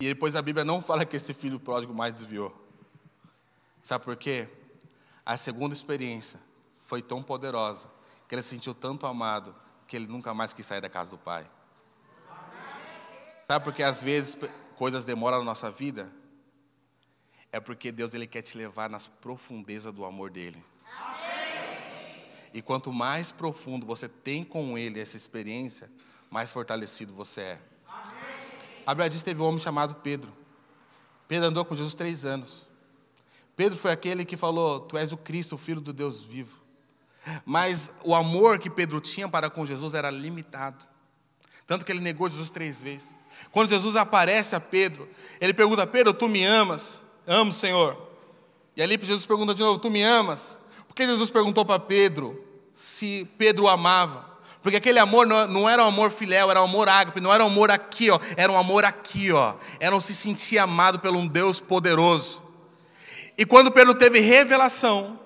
[0.00, 2.66] E depois a Bíblia não fala que esse filho pródigo mais desviou.
[3.80, 4.48] Sabe por quê?
[5.26, 6.40] A segunda experiência
[6.78, 7.97] foi tão poderosa
[8.28, 9.54] que ele se sentiu tanto amado
[9.86, 11.48] que ele nunca mais quis sair da casa do pai.
[13.40, 14.36] Sabe por que às vezes
[14.76, 16.12] coisas demoram na nossa vida?
[17.50, 20.62] É porque Deus ele quer te levar nas profundezas do amor dele.
[22.52, 25.90] E quanto mais profundo você tem com ele essa experiência,
[26.30, 27.60] mais fortalecido você é.
[28.86, 30.32] A Bíblia diz que teve um homem chamado Pedro.
[31.26, 32.66] Pedro andou com Jesus três anos.
[33.56, 36.67] Pedro foi aquele que falou: Tu és o Cristo, o Filho do Deus vivo.
[37.44, 40.84] Mas o amor que Pedro tinha para com Jesus era limitado.
[41.66, 43.16] Tanto que ele negou Jesus três vezes.
[43.50, 45.08] Quando Jesus aparece a Pedro,
[45.40, 47.02] ele pergunta: Pedro, tu me amas?
[47.26, 47.96] Amo, Senhor.
[48.76, 50.58] E ali Jesus pergunta de novo: Tu me amas?
[50.86, 54.26] Por que Jesus perguntou para Pedro se Pedro o amava?
[54.62, 57.48] Porque aquele amor não era um amor filéu, era um amor ágape, não era um
[57.48, 59.54] amor aqui, ó, era um amor aqui, ó.
[59.78, 62.42] Era um se sentir amado por um Deus poderoso.
[63.36, 65.17] E quando Pedro teve revelação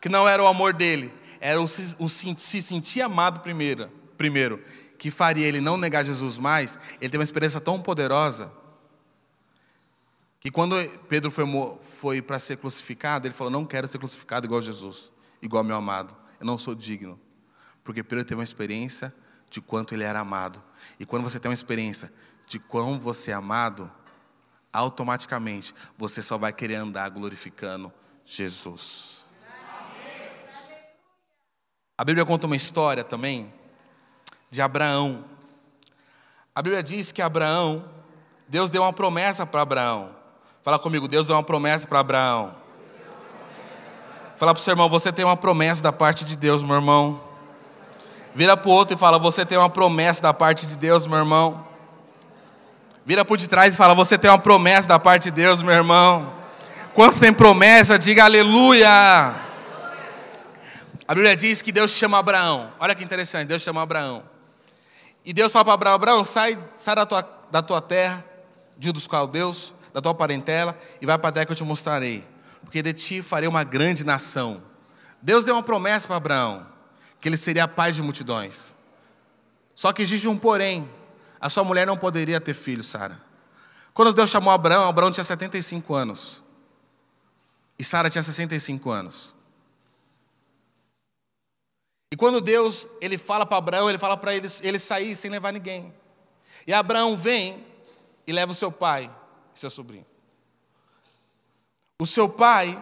[0.00, 4.62] que não era o amor dele, era o se, o se sentir amado primeiro, primeiro,
[4.98, 8.52] que faria ele não negar Jesus mais, ele teve uma experiência tão poderosa
[10.38, 10.74] que quando
[11.06, 11.44] Pedro foi,
[11.82, 16.16] foi para ser crucificado, ele falou: Não quero ser crucificado igual Jesus, igual meu amado,
[16.40, 17.20] eu não sou digno.
[17.84, 19.14] Porque Pedro teve uma experiência
[19.50, 20.62] de quanto ele era amado.
[20.98, 22.10] E quando você tem uma experiência
[22.46, 23.90] de quão você é amado,
[24.72, 27.92] automaticamente você só vai querer andar glorificando
[28.24, 29.19] Jesus.
[32.00, 33.52] A Bíblia conta uma história também
[34.50, 35.22] de Abraão.
[36.54, 37.84] A Bíblia diz que Abraão,
[38.48, 40.08] Deus deu uma promessa para Abraão.
[40.62, 42.56] Fala comigo, Deus deu uma promessa para Abraão.
[44.38, 47.20] Fala para o seu irmão, você tem uma promessa da parte de Deus, meu irmão.
[48.34, 51.18] Vira para o outro e fala, você tem uma promessa da parte de Deus, meu
[51.18, 51.66] irmão.
[53.04, 55.74] Vira por de trás e fala, você tem uma promessa da parte de Deus, meu
[55.74, 56.32] irmão.
[56.94, 59.39] Quantos tem promessa, diga aleluia.
[61.10, 62.72] A Bíblia diz que Deus chama Abraão.
[62.78, 64.22] Olha que interessante, Deus chama Abraão.
[65.24, 68.24] E Deus fala para Abraão: Abraão, sai, sai da, tua, da tua terra,
[68.78, 72.24] de dos caldeus, da tua parentela, e vai para a terra que eu te mostrarei.
[72.62, 74.62] Porque de ti farei uma grande nação.
[75.20, 76.64] Deus deu uma promessa para Abraão:
[77.20, 78.76] que ele seria pai de multidões.
[79.74, 80.88] Só que existe um porém:
[81.40, 83.20] a sua mulher não poderia ter filho, Sara.
[83.92, 86.40] Quando Deus chamou Abraão, Abraão tinha 75 anos.
[87.76, 89.39] E Sara tinha 65 anos.
[92.12, 95.52] E quando Deus ele fala para Abraão, ele fala para ele, ele sair sem levar
[95.52, 95.94] ninguém.
[96.66, 97.64] E Abraão vem
[98.26, 99.08] e leva o seu pai
[99.54, 100.06] e seu sobrinho.
[102.00, 102.74] O seu pai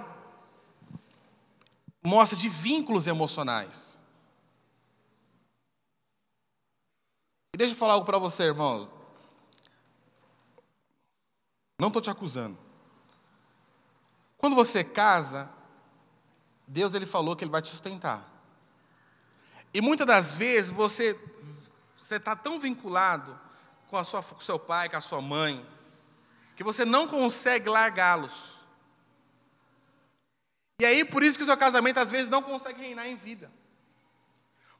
[2.04, 4.00] mostra de vínculos emocionais.
[7.54, 8.90] E deixa eu falar algo para você, irmãos.
[11.78, 12.56] Não estou te acusando.
[14.38, 15.50] Quando você casa,
[16.66, 18.37] Deus ele falou que ele vai te sustentar.
[19.72, 21.16] E muitas das vezes você
[22.08, 23.38] você está tão vinculado
[23.88, 25.64] com, a sua, com seu pai, com a sua mãe,
[26.56, 28.58] que você não consegue largá-los.
[30.80, 33.50] E aí, por isso que o seu casamento às vezes não consegue reinar em vida.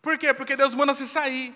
[0.01, 0.33] Por quê?
[0.33, 1.55] Porque Deus manda você sair.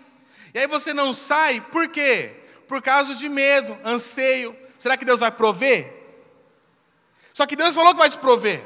[0.53, 2.45] E aí você não sai, por quê?
[2.66, 4.57] Por causa de medo, anseio.
[4.77, 6.03] Será que Deus vai prover?
[7.33, 8.62] Só que Deus falou que vai te prover.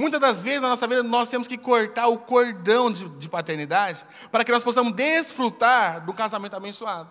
[0.00, 4.06] Muitas das vezes na nossa vida nós temos que cortar o cordão de, de paternidade
[4.32, 7.10] para que nós possamos desfrutar do casamento abençoado.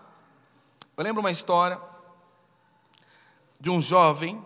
[0.96, 1.80] Eu lembro uma história
[3.60, 4.44] de um jovem.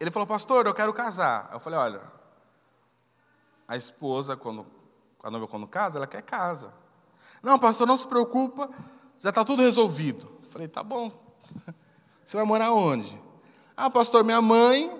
[0.00, 1.50] Ele falou, pastor, eu quero casar.
[1.52, 2.00] Eu falei, olha,
[3.68, 4.66] a esposa, quando,
[5.22, 6.72] a noiva quando casa, ela quer casa.
[7.42, 8.70] Não, pastor, não se preocupa,
[9.18, 10.26] já está tudo resolvido.
[10.42, 11.12] Eu falei, tá bom.
[12.24, 13.22] Você vai morar onde?
[13.76, 14.90] Ah, pastor, minha mãe,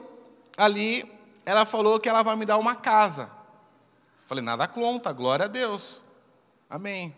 [0.54, 1.17] ali,
[1.48, 3.30] ela falou que ela vai me dar uma casa.
[4.26, 6.02] Falei, nada conta, glória a Deus.
[6.68, 7.16] Amém.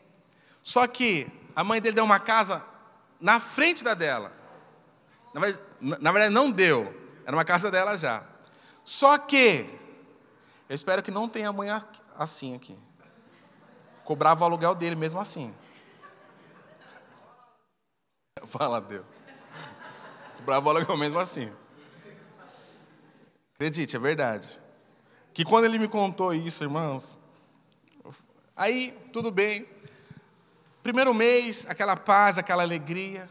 [0.62, 2.64] Só que a mãe dele deu uma casa
[3.20, 4.32] na frente da dela.
[5.34, 6.94] Na verdade, na verdade, não deu,
[7.26, 8.24] era uma casa dela já.
[8.84, 9.68] Só que,
[10.68, 11.68] eu espero que não tenha mãe
[12.16, 12.78] assim aqui.
[14.04, 15.52] Cobrava o aluguel dele mesmo assim.
[18.46, 19.04] Fala, Deus.
[20.36, 21.52] Cobrava o aluguel mesmo assim.
[23.60, 24.58] Acredite, é verdade.
[25.34, 27.18] Que quando ele me contou isso, irmãos,
[28.56, 29.68] aí tudo bem.
[30.82, 33.28] Primeiro mês, aquela paz, aquela alegria.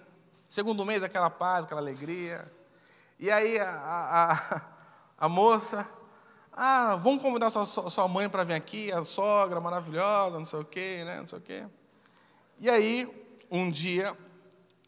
[0.47, 2.45] Segundo mês, aquela paz, aquela alegria.
[3.17, 4.61] E aí a, a,
[5.17, 5.89] a moça,
[6.53, 10.63] ah, vamos convidar sua, sua mãe para vir aqui, a sogra maravilhosa, não sei o
[10.63, 11.63] quê, né, não sei o quê.
[12.59, 13.11] E aí,
[13.49, 14.15] um dia,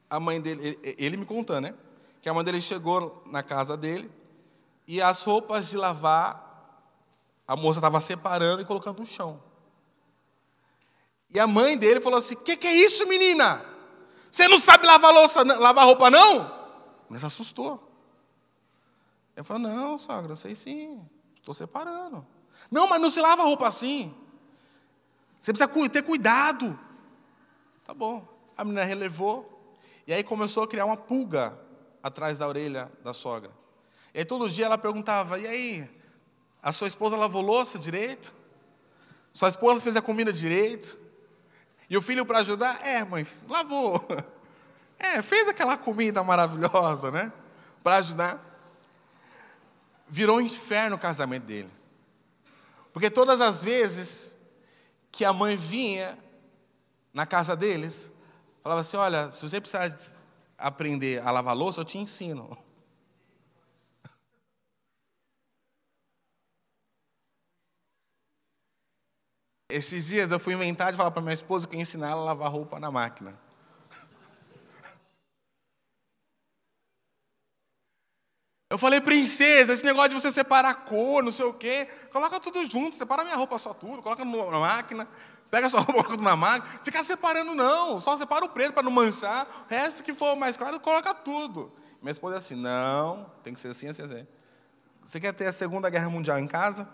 [0.07, 1.73] a mãe dele, ele, ele me contando, né,
[2.21, 4.20] que a mãe dele chegou na casa dele
[4.87, 6.49] e as roupas de lavar,
[7.47, 9.41] a moça estava separando e colocando no chão.
[11.29, 13.63] E a mãe dele falou assim: Que que é isso, menina?
[14.29, 16.61] Você não sabe lavar louça, lavar roupa, não?
[17.09, 17.91] Mas assustou.
[19.35, 21.01] Eu falei, não, sogra, sei sim.
[21.35, 22.25] Estou separando.
[22.69, 24.15] Não, mas não se lava roupa assim.
[25.39, 26.79] Você precisa ter cuidado.
[27.83, 28.25] Tá bom.
[28.55, 29.75] A menina relevou.
[30.07, 31.59] E aí começou a criar uma pulga
[32.01, 33.51] atrás da orelha da sogra.
[34.13, 35.89] E aí todo dia ela perguntava: e aí,
[36.61, 38.33] a sua esposa lavou louça direito?
[39.33, 40.97] Sua esposa fez a comida direito?
[41.89, 43.99] E o filho para ajudar, é, mãe, lavou.
[45.03, 47.33] É, fez aquela comida maravilhosa, né?
[47.83, 48.39] Para ajudar.
[50.07, 51.71] Virou um inferno o casamento dele.
[52.93, 54.35] Porque todas as vezes
[55.11, 56.15] que a mãe vinha
[57.11, 58.11] na casa deles,
[58.61, 59.91] falava assim: Olha, se você precisar
[60.55, 62.55] aprender a lavar louça, eu te ensino.
[69.71, 72.21] Esses dias eu fui inventar de falar para minha esposa que eu ia ensinar ela
[72.21, 73.39] a lavar roupa na máquina.
[78.69, 82.65] Eu falei, princesa, esse negócio de você separar cor, não sei o quê, coloca tudo
[82.69, 85.05] junto, separa minha roupa só tudo, coloca na máquina,
[85.49, 88.91] pega sua roupa, coloca na máquina, fica separando não, só separa o preto para não
[88.91, 91.69] manchar, o resto que for mais claro, coloca tudo.
[92.01, 94.25] Minha esposa é assim, não, tem que ser assim, assim, assim.
[95.03, 96.87] Você quer ter a Segunda Guerra Mundial em casa?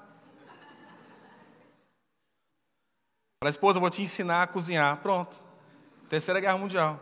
[3.40, 4.98] Fala, esposa, vou te ensinar a cozinhar.
[4.98, 5.40] Pronto.
[6.10, 7.00] Terceira Guerra Mundial.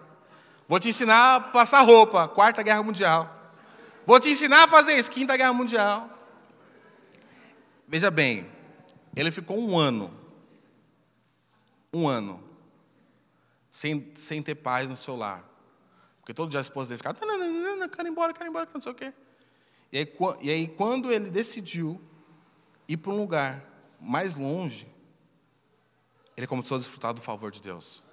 [0.68, 2.28] Vou te ensinar a passar roupa.
[2.28, 3.34] Quarta Guerra Mundial.
[4.06, 5.10] Vou te ensinar a fazer isso.
[5.10, 6.10] Quinta Guerra Mundial.
[7.88, 8.52] Veja bem,
[9.16, 10.14] ele ficou um ano.
[11.94, 12.44] Um ano.
[13.70, 15.42] Sem, sem ter paz no seu lar.
[16.20, 18.92] Porque todo dia a esposa dele ficava, quero ir embora, quero ir embora, não sei
[18.92, 19.14] o quê.
[19.90, 22.02] E aí, e aí quando ele decidiu
[22.90, 23.64] ir para um lugar
[24.02, 24.95] mais longe,
[26.36, 28.04] ele começou a desfrutar do favor de Deus.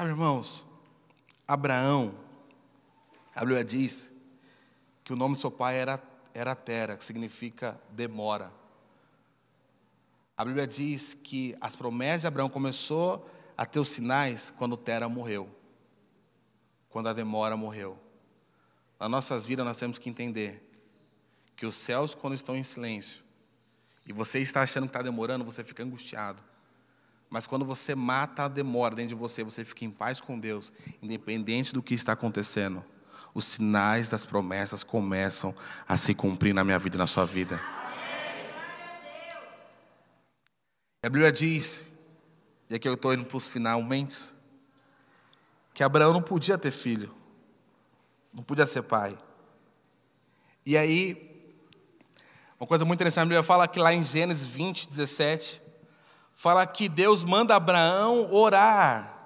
[0.00, 0.64] Sabe, irmãos,
[1.46, 2.14] Abraão,
[3.34, 4.10] a Bíblia diz
[5.04, 8.50] que o nome do seu pai era, era Tera, que significa demora.
[10.36, 15.08] A Bíblia diz que as promessas de Abraão começou a ter os sinais quando Tera
[15.08, 15.48] morreu,
[16.88, 17.98] quando a demora morreu.
[18.98, 20.60] Nas nossas vidas nós temos que entender
[21.54, 23.23] que os céus, quando estão em silêncio,
[24.06, 26.42] e você está achando que está demorando, você fica angustiado.
[27.30, 30.72] Mas quando você mata a demora dentro de você, você fica em paz com Deus,
[31.02, 32.84] independente do que está acontecendo.
[33.34, 35.54] Os sinais das promessas começam
[35.88, 37.60] a se cumprir na minha vida e na sua vida.
[41.02, 41.88] A Bíblia diz,
[42.70, 44.32] e aqui eu estou indo para os finalmente,
[45.74, 47.12] que Abraão não podia ter filho,
[48.32, 49.18] não podia ser pai.
[50.64, 51.33] E aí,
[52.64, 55.60] uma coisa muito interessante, a Bíblia fala que lá em Gênesis 20, 17,
[56.32, 59.18] fala que Deus manda Abraão orar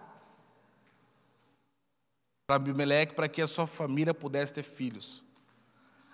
[2.48, 5.22] para Abimeleque para que a sua família pudesse ter filhos.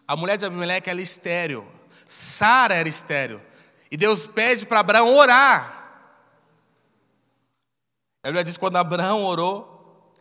[0.06, 1.66] A mulher de Abimeleque era estéreo,
[2.04, 3.40] Sara era estéreo.
[3.90, 6.12] E Deus pede para Abraão orar.
[8.22, 10.12] A Bíblia diz que quando Abraão orou,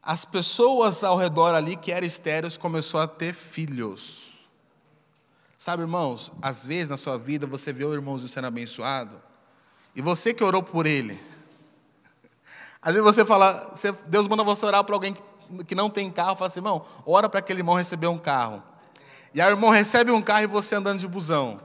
[0.00, 4.27] as pessoas ao redor ali que eram estéreos começaram a ter filhos.
[5.58, 9.20] Sabe, irmãos, às vezes na sua vida você vê o irmãozinho sendo abençoado,
[9.92, 11.20] e você que orou por ele,
[12.80, 13.72] Às vezes você fala,
[14.06, 15.12] Deus manda você orar para alguém
[15.66, 18.62] que, não tem carro, fala assim, irmão, ora para aquele irmão receber um carro.
[19.34, 21.60] E aí o irmão recebe um carro e você andando de busão.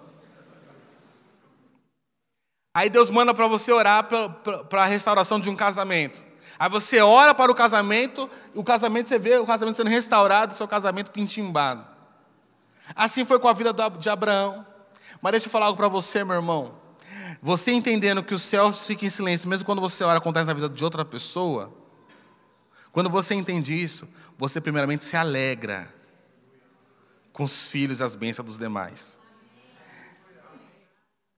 [2.76, 6.24] Aí Deus manda para você orar para a restauração de um casamento.
[6.58, 10.68] Aí você ora para o casamento, o casamento você vê o casamento sendo restaurado, seu
[10.68, 11.93] casamento pintimbado.
[12.96, 14.66] Assim foi com a vida de Abraão.
[15.22, 16.76] Mas deixa eu falar algo para você, meu irmão.
[17.42, 20.70] Você entendendo que o céu fica em silêncio, mesmo quando você ora, acontece na vida
[20.70, 21.74] de outra pessoa.
[22.92, 24.08] Quando você entende isso,
[24.38, 25.94] você primeiramente se alegra
[27.32, 29.20] com os filhos e as bênçãos dos demais.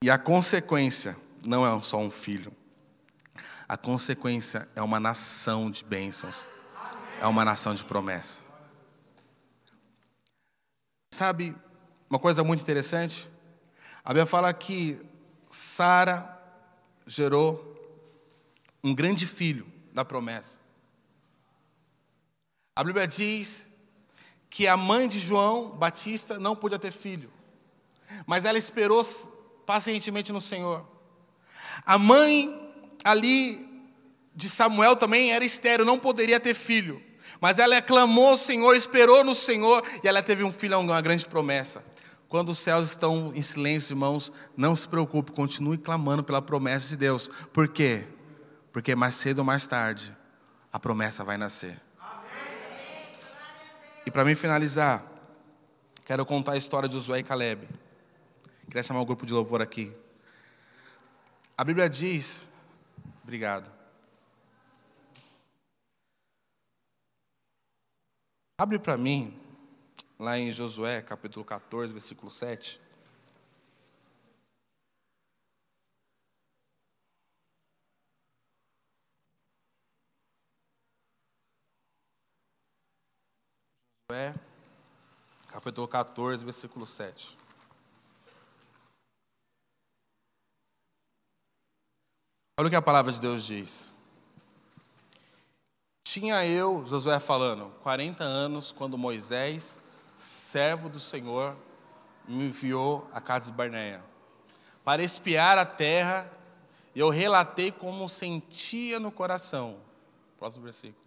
[0.03, 2.51] E a consequência não é só um filho.
[3.67, 6.47] A consequência é uma nação de bênçãos.
[7.19, 8.44] É uma nação de promessa.
[11.15, 11.55] Sabe,
[12.09, 13.29] uma coisa muito interessante?
[14.03, 14.99] A Bíblia fala que
[15.49, 16.37] Sara
[17.07, 17.73] gerou
[18.83, 20.59] um grande filho da promessa.
[22.75, 23.69] A Bíblia diz
[24.49, 27.31] que a mãe de João Batista não podia ter filho,
[28.27, 29.01] mas ela esperou
[29.65, 30.85] pacientemente no Senhor.
[31.85, 32.73] A mãe
[33.05, 33.87] ali
[34.35, 37.01] de Samuel também era estéreo, não poderia ter filho,
[37.41, 41.25] mas ela clamou ao Senhor, esperou no Senhor e ela teve um filho, uma grande
[41.25, 41.83] promessa.
[42.27, 46.97] Quando os céus estão em silêncio, irmãos, não se preocupe, continue clamando pela promessa de
[46.97, 47.29] Deus.
[47.53, 48.07] Por quê?
[48.71, 50.15] Porque mais cedo ou mais tarde,
[50.71, 51.79] a promessa vai nascer.
[54.05, 55.03] E para mim finalizar,
[56.03, 57.67] quero contar a história de Josué e Caleb.
[58.67, 59.91] Queria chamar o grupo de louvor aqui.
[61.57, 62.47] A Bíblia diz,
[63.23, 63.74] obrigado.
[68.57, 69.37] Abre para mim
[70.17, 72.79] lá em Josué, capítulo 14, versículo 7.
[84.09, 84.33] Josué,
[85.49, 87.37] capítulo 14, versículo 7.
[92.57, 93.94] Olha o que a palavra de Deus diz.
[96.15, 99.79] Tinha eu, Josué falando, 40 anos, quando Moisés
[100.15, 101.53] servo do Senhor,
[102.25, 104.01] me enviou a casa de Barneia
[104.81, 106.31] para espiar a terra,
[106.95, 109.75] e eu relatei como sentia no coração.
[110.37, 111.03] Próximo versículo.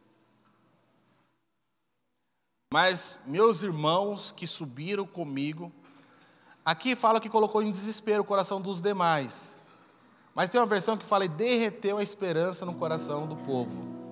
[2.71, 5.73] Mas meus irmãos que subiram comigo,
[6.63, 9.59] aqui fala que colocou em desespero o coração dos demais.
[10.35, 14.07] Mas tem uma versão que fala derreteu a esperança no coração do povo.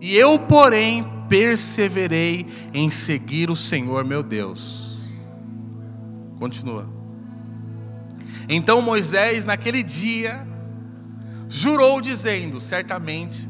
[0.00, 4.98] E eu, porém, perseverei em seguir o Senhor meu Deus.
[6.38, 6.88] Continua.
[8.48, 10.46] Então Moisés, naquele dia,
[11.48, 13.48] jurou, dizendo: Certamente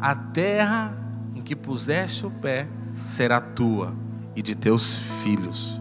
[0.00, 0.96] a terra
[1.34, 2.66] em que puseste o pé
[3.06, 3.96] será tua
[4.34, 5.80] e de teus filhos,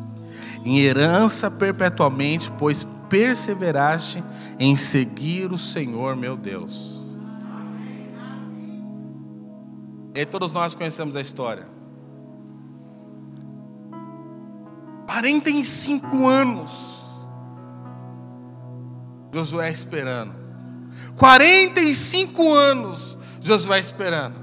[0.64, 4.24] em herança perpetuamente, pois perseveraste
[4.60, 7.03] em seguir o Senhor meu Deus.
[10.16, 11.68] E todos nós conhecemos a história.
[15.08, 17.04] 45 anos.
[19.34, 20.34] Josué esperando.
[21.18, 24.36] 45 anos Josué esperando.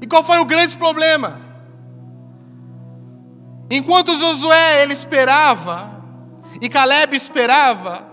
[0.00, 1.40] E qual foi o grande problema?
[3.70, 6.02] Enquanto Josué ele esperava
[6.60, 8.10] e Caleb esperava,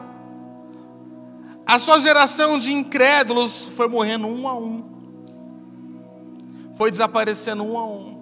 [1.65, 4.90] a sua geração de incrédulos foi morrendo um a um
[6.81, 8.21] foi desaparecendo um a um.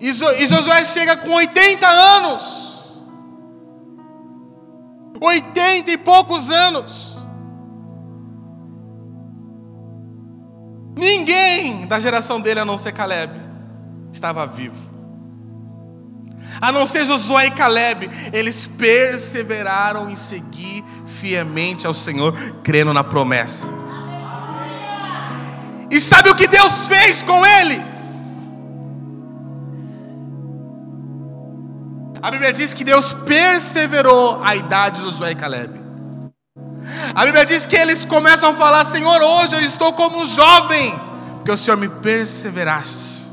[0.00, 3.02] E Josué chega com 80 anos.
[5.20, 7.18] 80 e poucos anos.
[10.96, 13.38] Ninguém da geração dele, a não ser Caleb,
[14.10, 14.96] estava vivo.
[16.58, 22.32] A não ser Josué e Caleb, eles perseveraram em seguir fielmente ao Senhor,
[22.62, 23.85] crendo na promessa.
[25.90, 27.96] E sabe o que Deus fez com eles?
[32.20, 35.78] A Bíblia diz que Deus perseverou a idade de Josué e Caleb.
[37.14, 40.92] A Bíblia diz que eles começam a falar: Senhor, hoje eu estou como jovem,
[41.36, 43.26] porque o Senhor me perseveraste.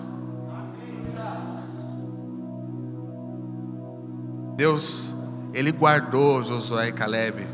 [4.56, 5.14] Deus,
[5.54, 7.48] Ele guardou Josué e Caleb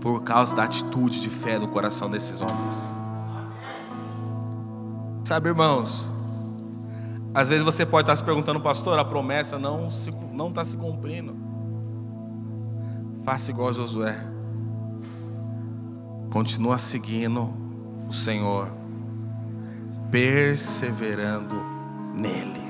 [0.00, 3.05] por causa da atitude de fé do coração desses homens.
[5.26, 6.08] Sabe, irmãos,
[7.34, 10.76] às vezes você pode estar se perguntando, pastor, a promessa não se, não está se
[10.76, 11.36] cumprindo.
[13.24, 14.16] Faça igual a Josué.
[16.30, 17.52] Continua seguindo
[18.08, 18.68] o Senhor,
[20.12, 21.60] perseverando
[22.14, 22.64] nele.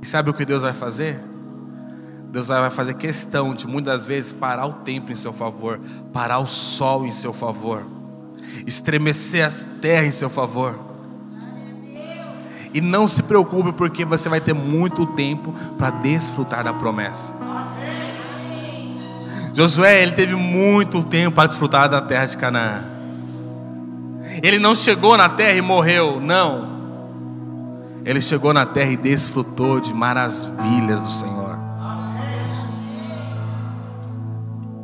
[0.00, 1.20] E sabe o que Deus vai fazer?
[2.36, 5.80] Deus vai fazer questão de muitas vezes parar o tempo em seu favor,
[6.12, 7.82] parar o sol em seu favor,
[8.66, 10.78] estremecer as terras em seu favor.
[12.74, 17.34] E não se preocupe, porque você vai ter muito tempo para desfrutar da promessa.
[19.54, 22.84] Josué, ele teve muito tempo para desfrutar da terra de Canaã.
[24.42, 26.68] Ele não chegou na terra e morreu, não.
[28.04, 31.45] Ele chegou na terra e desfrutou de maravilhas do Senhor.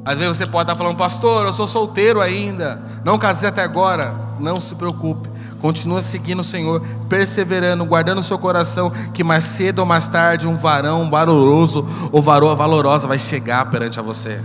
[0.05, 4.15] Às vezes você pode estar falando, pastor, eu sou solteiro ainda, não casei até agora.
[4.41, 5.29] Não se preocupe,
[5.61, 10.49] continua seguindo o Senhor, perseverando, guardando o seu coração, que mais cedo ou mais tarde
[10.49, 14.41] um varão valoroso ou varoa valorosa vai chegar perante a você.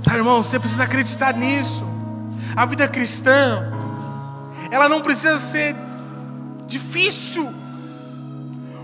[0.00, 1.86] Sabe, irmão, você precisa acreditar nisso.
[2.56, 3.72] A vida cristã,
[4.70, 5.76] ela não precisa ser
[6.66, 7.52] difícil.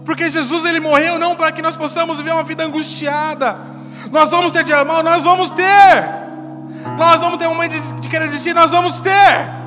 [0.04, 3.69] Porque Jesus ele morreu não para que nós possamos viver uma vida angustiada.
[4.10, 6.20] Nós vamos ter dia mal, nós vamos ter.
[6.98, 9.60] Nós vamos ter um momento de, de querer desistir, nós vamos ter.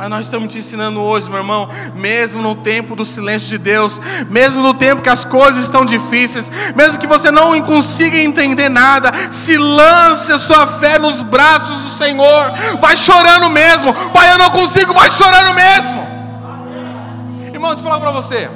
[0.00, 4.00] Mas nós estamos te ensinando hoje, meu irmão, mesmo no tempo do silêncio de Deus,
[4.30, 9.12] mesmo no tempo que as coisas estão difíceis, mesmo que você não consiga entender nada,
[9.30, 14.48] se lance a sua fé nos braços do Senhor, vai chorando mesmo, Pai, eu não
[14.48, 16.08] consigo, vai chorando mesmo.
[17.52, 18.48] Irmão, deixa eu falar para você,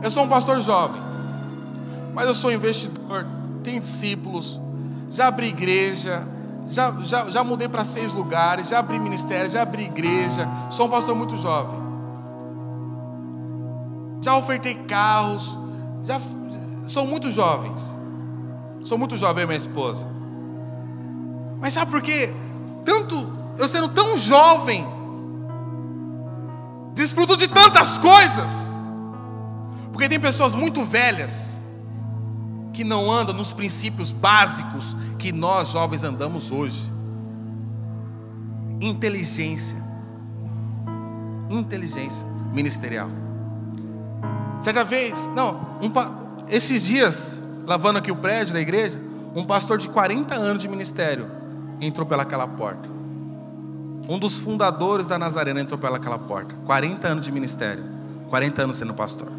[0.00, 1.02] eu sou um pastor jovem,
[2.14, 3.26] mas eu sou investidor,
[3.58, 4.60] tenho discípulos,
[5.10, 6.26] já abri igreja,
[6.70, 10.48] já, já, já mudei para seis lugares, já abri ministério, já abri igreja.
[10.70, 11.80] Sou um pastor muito jovem.
[14.20, 15.58] Já ofertei carros.
[16.04, 16.20] Já
[16.86, 17.94] sou muito jovens.
[18.84, 20.06] Sou muito jovem, minha esposa.
[21.60, 22.32] Mas sabe por quê?
[22.84, 24.86] Tanto eu sendo tão jovem,
[26.94, 28.68] desfruto de tantas coisas.
[29.92, 31.57] Porque tem pessoas muito velhas
[32.78, 36.92] que não andam nos princípios básicos que nós jovens andamos hoje.
[38.80, 39.76] Inteligência.
[41.50, 42.24] Inteligência
[42.54, 43.08] ministerial.
[44.62, 45.90] Certa vez, não, um,
[46.48, 49.00] esses dias, lavando aqui o prédio da igreja,
[49.34, 51.28] um pastor de 40 anos de ministério
[51.80, 52.88] entrou pelaquela porta.
[54.08, 56.54] Um dos fundadores da Nazarena entrou pelaquela porta.
[56.64, 57.82] 40 anos de ministério.
[58.30, 59.32] 40 anos sendo pastor.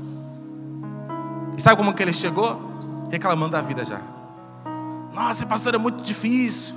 [1.57, 2.68] E sabe como que ele chegou?
[3.12, 3.99] Reclamando da vida já.
[5.14, 6.76] Nossa, pastor, é muito difícil.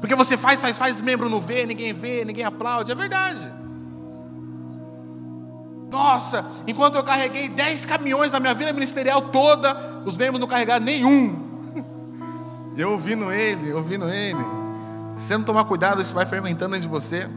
[0.00, 2.90] Porque você faz, faz, faz, membro não vê, ninguém vê, ninguém aplaude.
[2.90, 3.60] É verdade.
[5.90, 10.84] Nossa, enquanto eu carreguei 10 caminhões na minha vida ministerial toda, os membros não carregaram
[10.84, 11.50] nenhum.
[12.76, 14.38] Eu ouvindo ele, ouvindo ele.
[15.14, 17.28] Se você não tomar cuidado, isso vai fermentando dentro de você.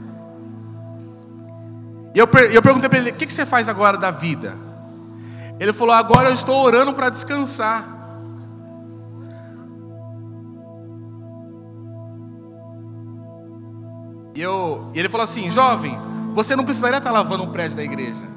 [2.16, 4.56] E eu, eu perguntei para ele: o que, que você faz agora da vida?
[5.60, 8.03] Ele falou: agora eu estou orando para descansar.
[14.44, 15.98] Eu, e ele falou assim: jovem,
[16.34, 18.28] você não precisaria estar lavando um prédio da igreja.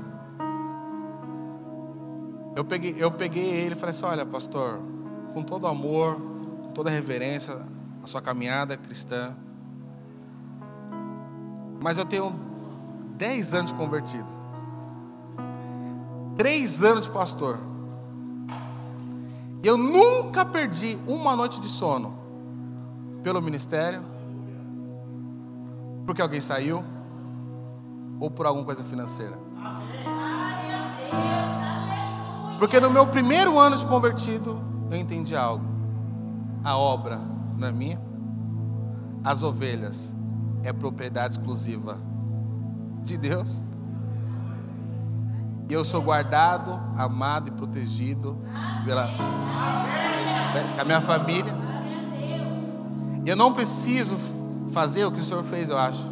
[2.54, 4.80] Eu peguei, eu peguei ele e falei assim: olha, pastor,
[5.34, 6.16] com todo amor,
[6.62, 7.58] com toda reverência,
[8.02, 9.34] a sua caminhada é cristã.
[11.82, 12.34] Mas eu tenho
[13.16, 14.46] 10 anos de convertido.
[16.36, 17.58] Três anos de pastor.
[19.62, 22.18] E eu nunca perdi uma noite de sono
[23.22, 24.15] pelo ministério
[26.06, 26.84] porque alguém saiu?
[28.20, 29.36] Ou por alguma coisa financeira?
[32.58, 34.58] Porque no meu primeiro ano de convertido,
[34.90, 35.66] eu entendi algo.
[36.64, 37.20] A obra
[37.58, 38.00] não é minha,
[39.22, 40.16] as ovelhas
[40.62, 41.98] é propriedade exclusiva
[43.02, 43.62] de Deus.
[45.68, 48.38] E eu sou guardado, amado e protegido
[48.84, 49.08] pela
[50.78, 51.52] a minha família.
[53.26, 54.16] Eu não preciso
[54.76, 56.06] fazer o que o Senhor fez, eu acho.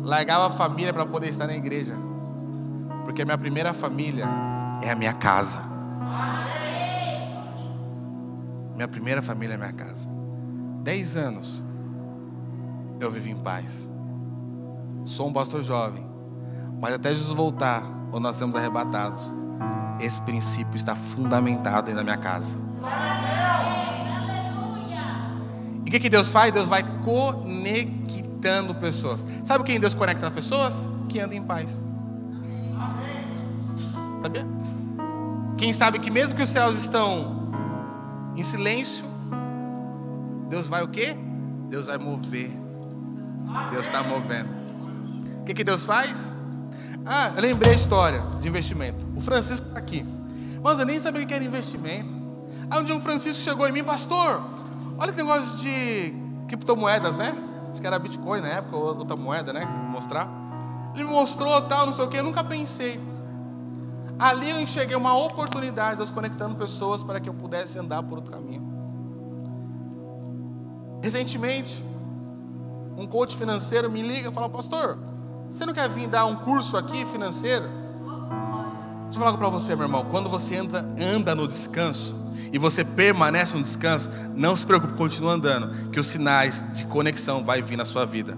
[0.00, 1.94] Largava a família para poder estar na igreja.
[3.04, 4.26] Porque a minha primeira família
[4.82, 5.62] é a minha casa.
[8.74, 10.10] Minha primeira família é a minha casa.
[10.82, 11.64] Dez anos
[13.00, 13.88] eu vivi em paz.
[15.06, 16.06] Sou um pastor jovem.
[16.82, 19.32] Mas até Jesus voltar, ou nós sermos arrebatados,
[19.98, 22.60] esse princípio está fundamentado aí na minha casa
[25.92, 26.50] que, que Deus faz?
[26.50, 29.22] Deus vai conectando pessoas.
[29.44, 30.88] Sabe quem Deus conecta as pessoas?
[31.10, 31.84] Que anda em paz.
[34.22, 34.46] Sabia?
[35.58, 37.52] Quem sabe que mesmo que os céus estão
[38.34, 39.04] em silêncio,
[40.48, 41.14] Deus vai o quê?
[41.68, 42.50] Deus vai mover.
[43.70, 44.48] Deus está movendo.
[45.42, 46.34] O que, que Deus faz?
[47.04, 49.06] Ah, eu lembrei a história de investimento.
[49.14, 50.06] O Francisco está aqui.
[50.62, 52.16] Mas eu nem sabia o que era investimento.
[52.70, 54.42] Aí um dia um Francisco chegou em mim, pastor,
[55.02, 56.14] olha esse negócio de
[56.46, 57.34] criptomoedas, né?
[57.72, 59.66] Acho que era Bitcoin na época, ou outra moeda, né?
[59.90, 60.28] Mostrar.
[60.94, 63.00] Ele me mostrou tal, não sei o que, eu nunca pensei.
[64.16, 68.32] Ali eu enxerguei uma oportunidade, Deus conectando pessoas para que eu pudesse andar por outro
[68.32, 68.62] caminho.
[71.02, 71.84] Recentemente,
[72.96, 74.98] um coach financeiro me liga e fala: Pastor,
[75.48, 77.64] você não quer vir dar um curso aqui financeiro?
[79.04, 80.06] Deixa eu falar para você, meu irmão.
[80.08, 82.21] Quando você anda, anda no descanso
[82.52, 87.44] e você permanece no descanso, não se preocupe, continua andando, que os sinais de conexão
[87.44, 88.36] vai vir na sua vida.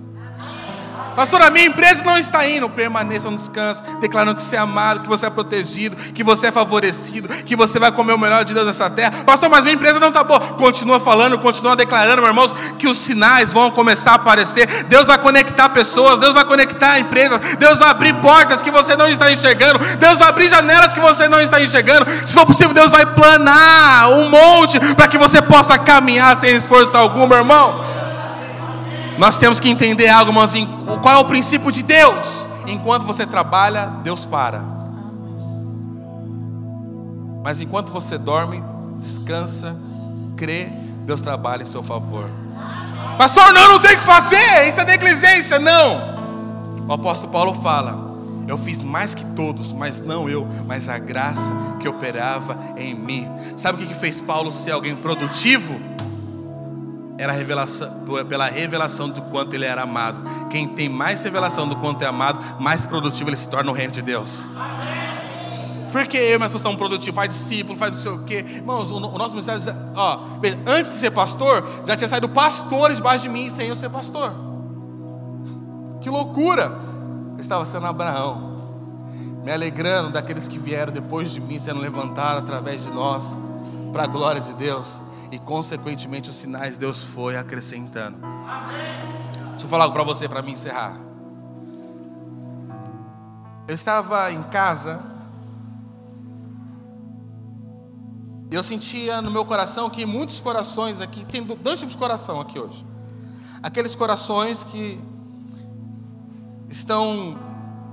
[1.15, 2.69] Pastor, a minha empresa não está indo.
[2.69, 6.53] Permaneça no descanso, declarando que você é amado, que você é protegido, que você é
[6.53, 9.13] favorecido, que você vai comer o melhor de Deus nessa terra.
[9.25, 10.41] Pastor, mas minha empresa não está boa.
[10.41, 14.67] Continua falando, continua declarando, meus irmãos, que os sinais vão começar a aparecer.
[14.85, 19.09] Deus vai conectar pessoas, Deus vai conectar empresas, Deus vai abrir portas que você não
[19.09, 22.11] está enxergando, Deus vai abrir janelas que você não está enxergando.
[22.11, 26.97] Se for possível, Deus vai planar um monte para que você possa caminhar sem esforço
[26.97, 27.84] algum, meu irmão.
[29.19, 30.69] Nós temos que entender algo, irmãozinho.
[31.03, 32.47] Qual é o princípio de Deus?
[32.67, 34.61] Enquanto você trabalha, Deus para.
[37.45, 38.65] Mas enquanto você dorme,
[38.99, 39.77] descansa,
[40.37, 40.69] crê,
[41.05, 42.29] Deus trabalha em seu favor.
[43.19, 45.59] Pastor, não, não tem que fazer, isso é negligência.
[45.59, 46.15] Não.
[46.89, 48.17] O apóstolo Paulo fala:
[48.49, 53.29] Eu fiz mais que todos, mas não eu, mas a graça que operava em mim.
[53.57, 55.79] Sabe o que fez Paulo ser alguém produtivo?
[57.17, 57.89] Era revelação,
[58.29, 60.21] pela revelação do quanto ele era amado.
[60.49, 63.93] Quem tem mais revelação do quanto é amado, mais produtivo ele se torna no reino
[63.93, 64.45] de Deus.
[65.93, 68.45] Porque eu e minha esposa somos produtivos, faz discípulo, faz não sei o quê.
[68.57, 69.63] Irmãos, o, o nosso ministério,
[69.95, 70.21] ó,
[70.67, 74.35] antes de ser pastor, já tinha saído pastores debaixo de mim sem eu ser pastor.
[76.01, 76.73] Que loucura!
[77.37, 78.61] Eu estava sendo Abraão,
[79.45, 83.39] me alegrando daqueles que vieram depois de mim, sendo levantados através de nós,
[83.93, 85.04] para a glória de Deus
[85.35, 88.19] e consequentemente os sinais Deus foi acrescentando.
[89.51, 90.97] Deixa eu falar algo para você para me encerrar.
[93.67, 95.13] Eu estava em casa
[98.55, 102.57] eu sentia no meu coração que muitos corações aqui, tem dois tipos de coração aqui
[102.57, 102.87] hoje.
[103.61, 105.01] Aqueles corações que
[106.69, 107.37] estão,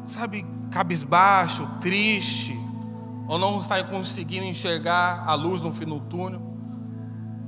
[0.05, 2.55] sabe, cabisbaixo, triste,
[3.27, 6.50] ou não estão conseguindo enxergar a luz no fim do túnel.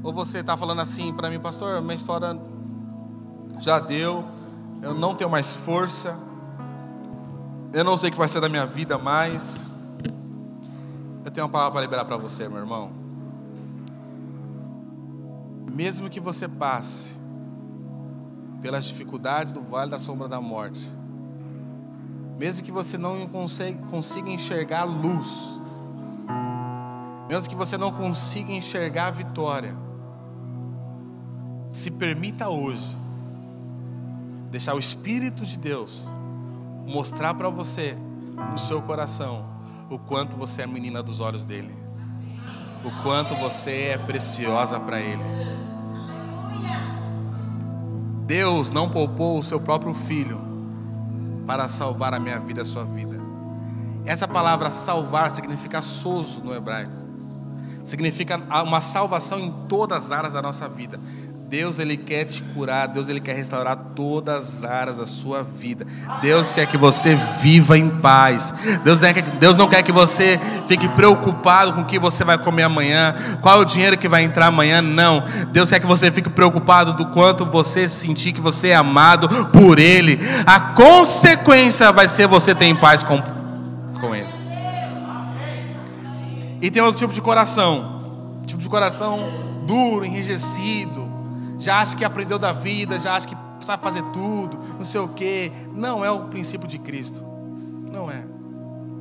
[0.04, 2.38] Ou você está falando assim para mim, pastor, minha história
[3.58, 4.26] já deu,
[4.82, 6.20] eu não tenho mais força,
[7.74, 9.72] eu não sei o que vai ser da minha vida mais.
[11.24, 12.92] Eu tenho uma palavra para liberar para você, meu irmão.
[15.72, 17.14] Mesmo que você passe
[18.62, 20.92] pelas dificuldades do vale da sombra da morte,
[22.38, 25.60] mesmo que você não consiga, enxergar luz,
[27.30, 29.74] mesmo que você não consiga enxergar a vitória,
[31.74, 32.98] se permita hoje
[34.52, 36.06] deixar o Espírito de Deus
[36.88, 37.98] mostrar para você
[38.52, 39.44] no seu coração
[39.90, 41.74] o quanto você é menina dos olhos dele,
[42.86, 45.24] o quanto você é preciosa para ele.
[48.28, 50.40] Deus não poupou o seu próprio filho
[51.48, 53.20] para salvar a minha vida e a sua vida.
[54.06, 57.04] Essa palavra salvar significa soso no hebraico.
[57.84, 61.00] Significa uma salvação em todas as áreas da nossa vida.
[61.54, 65.86] Deus ele quer te curar, Deus ele quer restaurar todas as áreas da sua vida.
[66.20, 68.56] Deus quer que você viva em paz.
[68.84, 72.40] Deus não, quer, Deus não quer que você fique preocupado com o que você vai
[72.40, 74.82] comer amanhã, qual é o dinheiro que vai entrar amanhã.
[74.82, 75.24] Não.
[75.52, 79.78] Deus quer que você fique preocupado do quanto você sentir que você é amado por
[79.78, 80.20] Ele.
[80.48, 83.22] A consequência vai ser você ter em paz com,
[84.02, 84.26] com Ele.
[86.60, 89.30] E tem outro tipo de coração, tipo de coração
[89.68, 91.03] duro, enrijecido
[91.64, 95.08] já acha que aprendeu da vida, já acha que sabe fazer tudo, não sei o
[95.08, 95.50] quê.
[95.74, 97.26] Não é o princípio de Cristo.
[97.92, 98.24] Não é.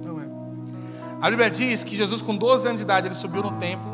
[0.04, 0.26] Não é.
[1.20, 3.90] A Bíblia diz que Jesus, com 12 anos de idade, ele subiu no templo.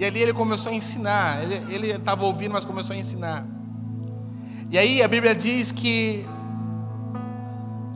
[0.00, 1.44] E ali ele começou a ensinar.
[1.44, 3.46] Ele estava ouvindo, mas começou a ensinar.
[4.68, 6.26] E aí a Bíblia diz que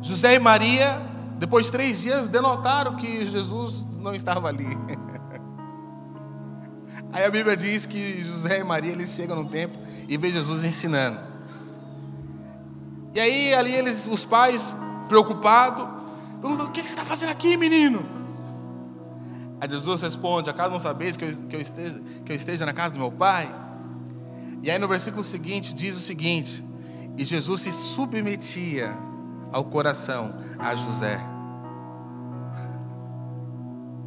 [0.00, 1.00] José e Maria,
[1.36, 4.68] depois de três dias, denotaram que Jesus não estava ali.
[7.12, 10.64] Aí a Bíblia diz que José e Maria eles chegam no templo e vê Jesus
[10.64, 11.18] ensinando.
[13.14, 14.76] E aí ali eles, os pais
[15.08, 15.86] preocupados,
[16.40, 18.04] perguntam: o que você está fazendo aqui, menino?
[19.60, 22.72] A Jesus responde: Acaso não sabeis que eu, que, eu esteja, que eu esteja na
[22.72, 23.52] casa do meu pai?
[24.62, 26.62] E aí no versículo seguinte diz o seguinte:
[27.16, 28.96] E Jesus se submetia
[29.50, 31.18] ao coração a José.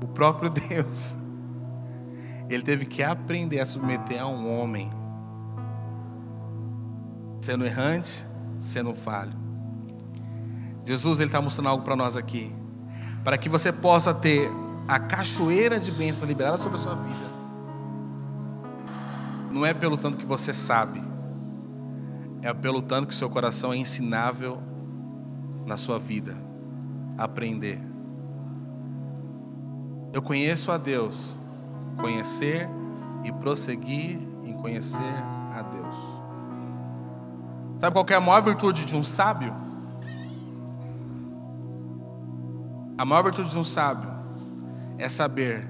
[0.03, 1.15] O próprio Deus,
[2.53, 4.89] ele teve que aprender a submeter a um homem,
[7.39, 8.25] sendo errante,
[8.59, 9.33] sendo falho.
[10.85, 12.53] Jesus ele está mostrando algo para nós aqui,
[13.23, 14.49] para que você possa ter
[14.87, 17.31] a cachoeira de bênção liberada sobre a sua vida.
[19.51, 21.01] Não é pelo tanto que você sabe,
[22.41, 24.61] é pelo tanto que seu coração é ensinável
[25.65, 26.35] na sua vida,
[27.17, 27.79] aprender.
[30.13, 31.37] Eu conheço a Deus,
[32.01, 32.67] conhecer
[33.23, 35.13] e prosseguir em conhecer
[35.55, 35.95] a Deus.
[37.77, 39.53] Sabe qual é a maior virtude de um sábio?
[42.97, 44.11] A maior virtude de um sábio
[44.97, 45.67] é saber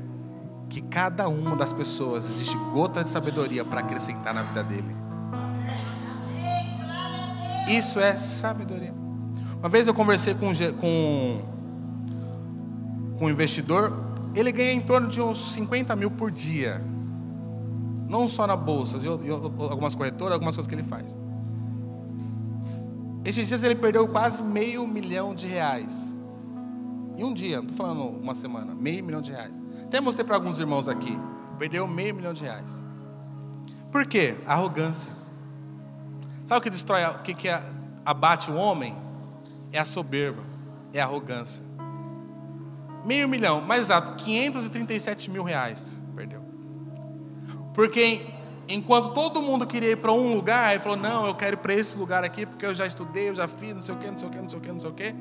[0.70, 4.96] que cada uma das pessoas existe gota de sabedoria para acrescentar na vida dele.
[7.70, 8.94] Isso é sabedoria.
[9.60, 10.48] Uma vez eu conversei com,
[10.80, 11.42] com,
[13.18, 16.82] com um investidor, ele ganha em torno de uns 50 mil por dia.
[18.08, 21.18] Não só na bolsa, de algumas corretoras, algumas coisas que ele faz.
[23.24, 26.14] Esses dias ele perdeu quase meio milhão de reais.
[27.18, 29.62] Em um dia, não estou falando uma semana, meio milhão de reais.
[29.84, 31.16] Até mostrei para alguns irmãos aqui.
[31.60, 32.84] Perdeu meio milhão de reais.
[33.92, 34.36] Por quê?
[34.46, 35.12] Arrogância.
[36.46, 37.48] Sabe o que destrói, o que, que
[38.06, 38.96] abate o homem?
[39.72, 40.42] É a soberba,
[40.94, 41.64] é a arrogância.
[43.06, 46.02] Meio milhão, mais exato, 537 mil reais.
[46.16, 46.42] Perdeu.
[47.74, 48.22] Porque
[48.68, 51.74] enquanto todo mundo queria ir para um lugar, ele falou: Não, eu quero ir para
[51.74, 54.18] esse lugar aqui, porque eu já estudei, eu já fiz, não sei o que, não
[54.18, 55.16] sei o que, não sei o que, não sei o que.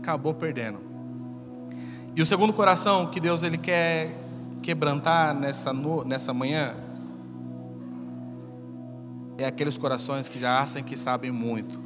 [0.00, 0.78] Acabou perdendo.
[2.14, 4.10] E o segundo coração que Deus ele quer
[4.62, 5.72] quebrantar nessa,
[6.04, 6.74] nessa manhã
[9.38, 11.80] é aqueles corações que já acham que sabem muito,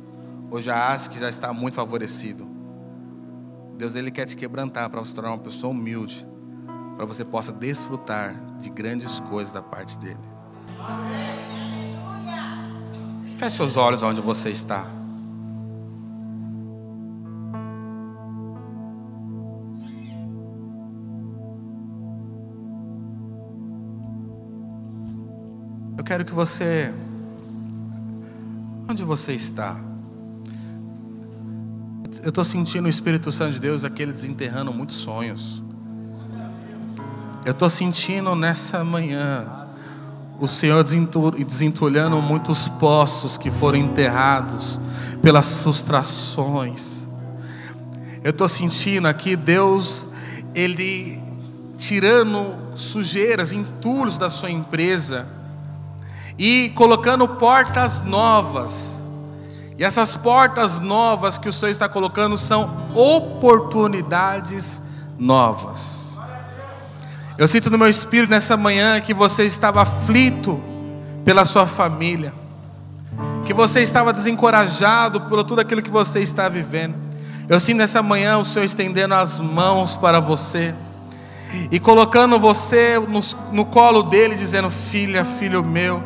[0.50, 2.51] ou já acham que já está muito favorecido.
[3.82, 6.24] Deus ele quer te quebrantar para você tornar uma pessoa humilde,
[6.94, 10.20] para você possa desfrutar de grandes coisas da parte dele.
[13.38, 14.86] Feche seus olhos onde você está.
[25.98, 26.94] Eu quero que você.
[28.88, 29.91] Onde você está?
[32.22, 35.60] Eu estou sentindo o Espírito Santo de Deus aqui desenterrando muitos sonhos.
[37.44, 39.66] Eu estou sentindo nessa manhã
[40.38, 44.78] o Senhor desentulhando muitos poços que foram enterrados
[45.20, 47.08] pelas frustrações.
[48.22, 50.06] Eu estou sentindo aqui Deus,
[50.54, 51.20] Ele
[51.76, 55.26] tirando sujeiras, entulhos da sua empresa
[56.38, 59.01] e colocando portas novas.
[59.78, 64.82] E essas portas novas que o Senhor está colocando são oportunidades
[65.18, 66.18] novas.
[67.38, 70.62] Eu sinto no meu espírito nessa manhã que você estava aflito
[71.24, 72.32] pela sua família,
[73.46, 76.94] que você estava desencorajado por tudo aquilo que você está vivendo.
[77.48, 80.74] Eu sinto nessa manhã o Senhor estendendo as mãos para você
[81.70, 83.20] e colocando você no,
[83.52, 86.02] no, colo dele, dizendo: Filha, filho meu,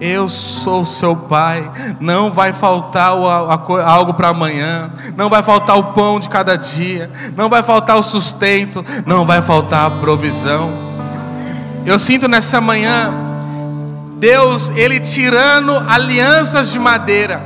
[0.00, 1.70] eu sou seu pai.
[2.00, 6.56] Não vai faltar o, a, algo para amanhã, não vai faltar o pão de cada
[6.56, 10.70] dia, não vai faltar o sustento, não vai faltar a provisão.
[11.84, 13.12] Eu sinto nessa manhã,
[14.18, 17.42] Deus, Ele tirando alianças de madeira,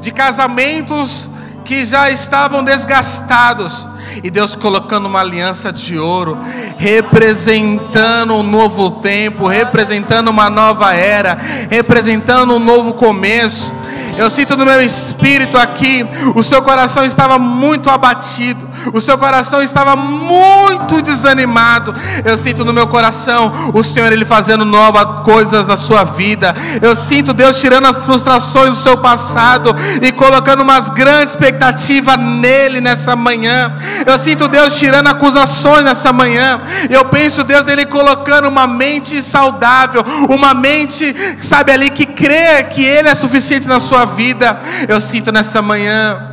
[0.00, 1.28] de casamentos
[1.64, 3.89] que já estavam desgastados
[4.22, 6.38] e Deus colocando uma aliança de ouro,
[6.76, 11.38] representando um novo tempo, representando uma nova era,
[11.68, 13.72] representando um novo começo.
[14.16, 19.62] Eu sinto no meu espírito aqui, o seu coração estava muito abatido o seu coração
[19.62, 21.94] estava muito desanimado.
[22.24, 26.54] Eu sinto no meu coração o Senhor ele fazendo novas coisas na sua vida.
[26.80, 32.80] Eu sinto Deus tirando as frustrações do seu passado e colocando umas grandes expectativas nele
[32.80, 33.72] nessa manhã.
[34.06, 36.60] Eu sinto Deus tirando acusações nessa manhã.
[36.88, 42.82] Eu penso Deus ele colocando uma mente saudável, uma mente, sabe ali que crê que
[42.82, 44.58] ele é suficiente na sua vida.
[44.88, 46.29] Eu sinto nessa manhã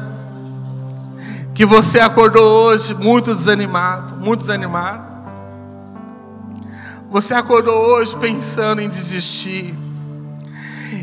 [1.58, 5.04] que você acordou hoje muito desanimado, muito desanimado.
[7.10, 9.74] Você acordou hoje pensando em desistir.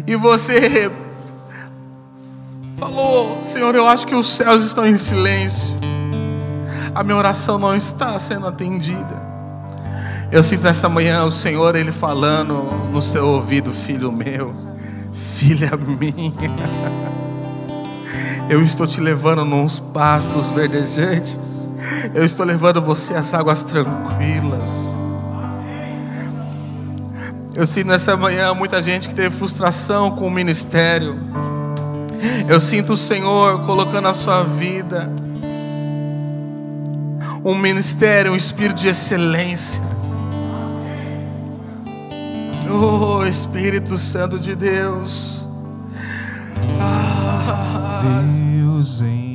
[0.06, 0.88] E você
[2.78, 5.74] falou: Senhor, eu acho que os céus estão em silêncio.
[6.94, 9.24] A minha oração não está sendo atendida.
[10.30, 14.54] Eu sinto nessa manhã o Senhor, Ele falando no seu ouvido, filho meu,
[15.12, 16.32] filha minha.
[18.48, 21.38] Eu estou te levando nos pastos verdejantes.
[22.14, 24.94] Eu estou levando você às águas tranquilas.
[27.54, 31.18] Eu sinto nessa manhã muita gente que teve frustração com o ministério.
[32.48, 35.10] Eu sinto o Senhor colocando a sua vida
[37.44, 39.82] um ministério, um espírito de excelência.
[42.70, 45.46] Oh Espírito Santo de Deus.
[46.80, 47.03] Ah.
[48.04, 49.33] Deus em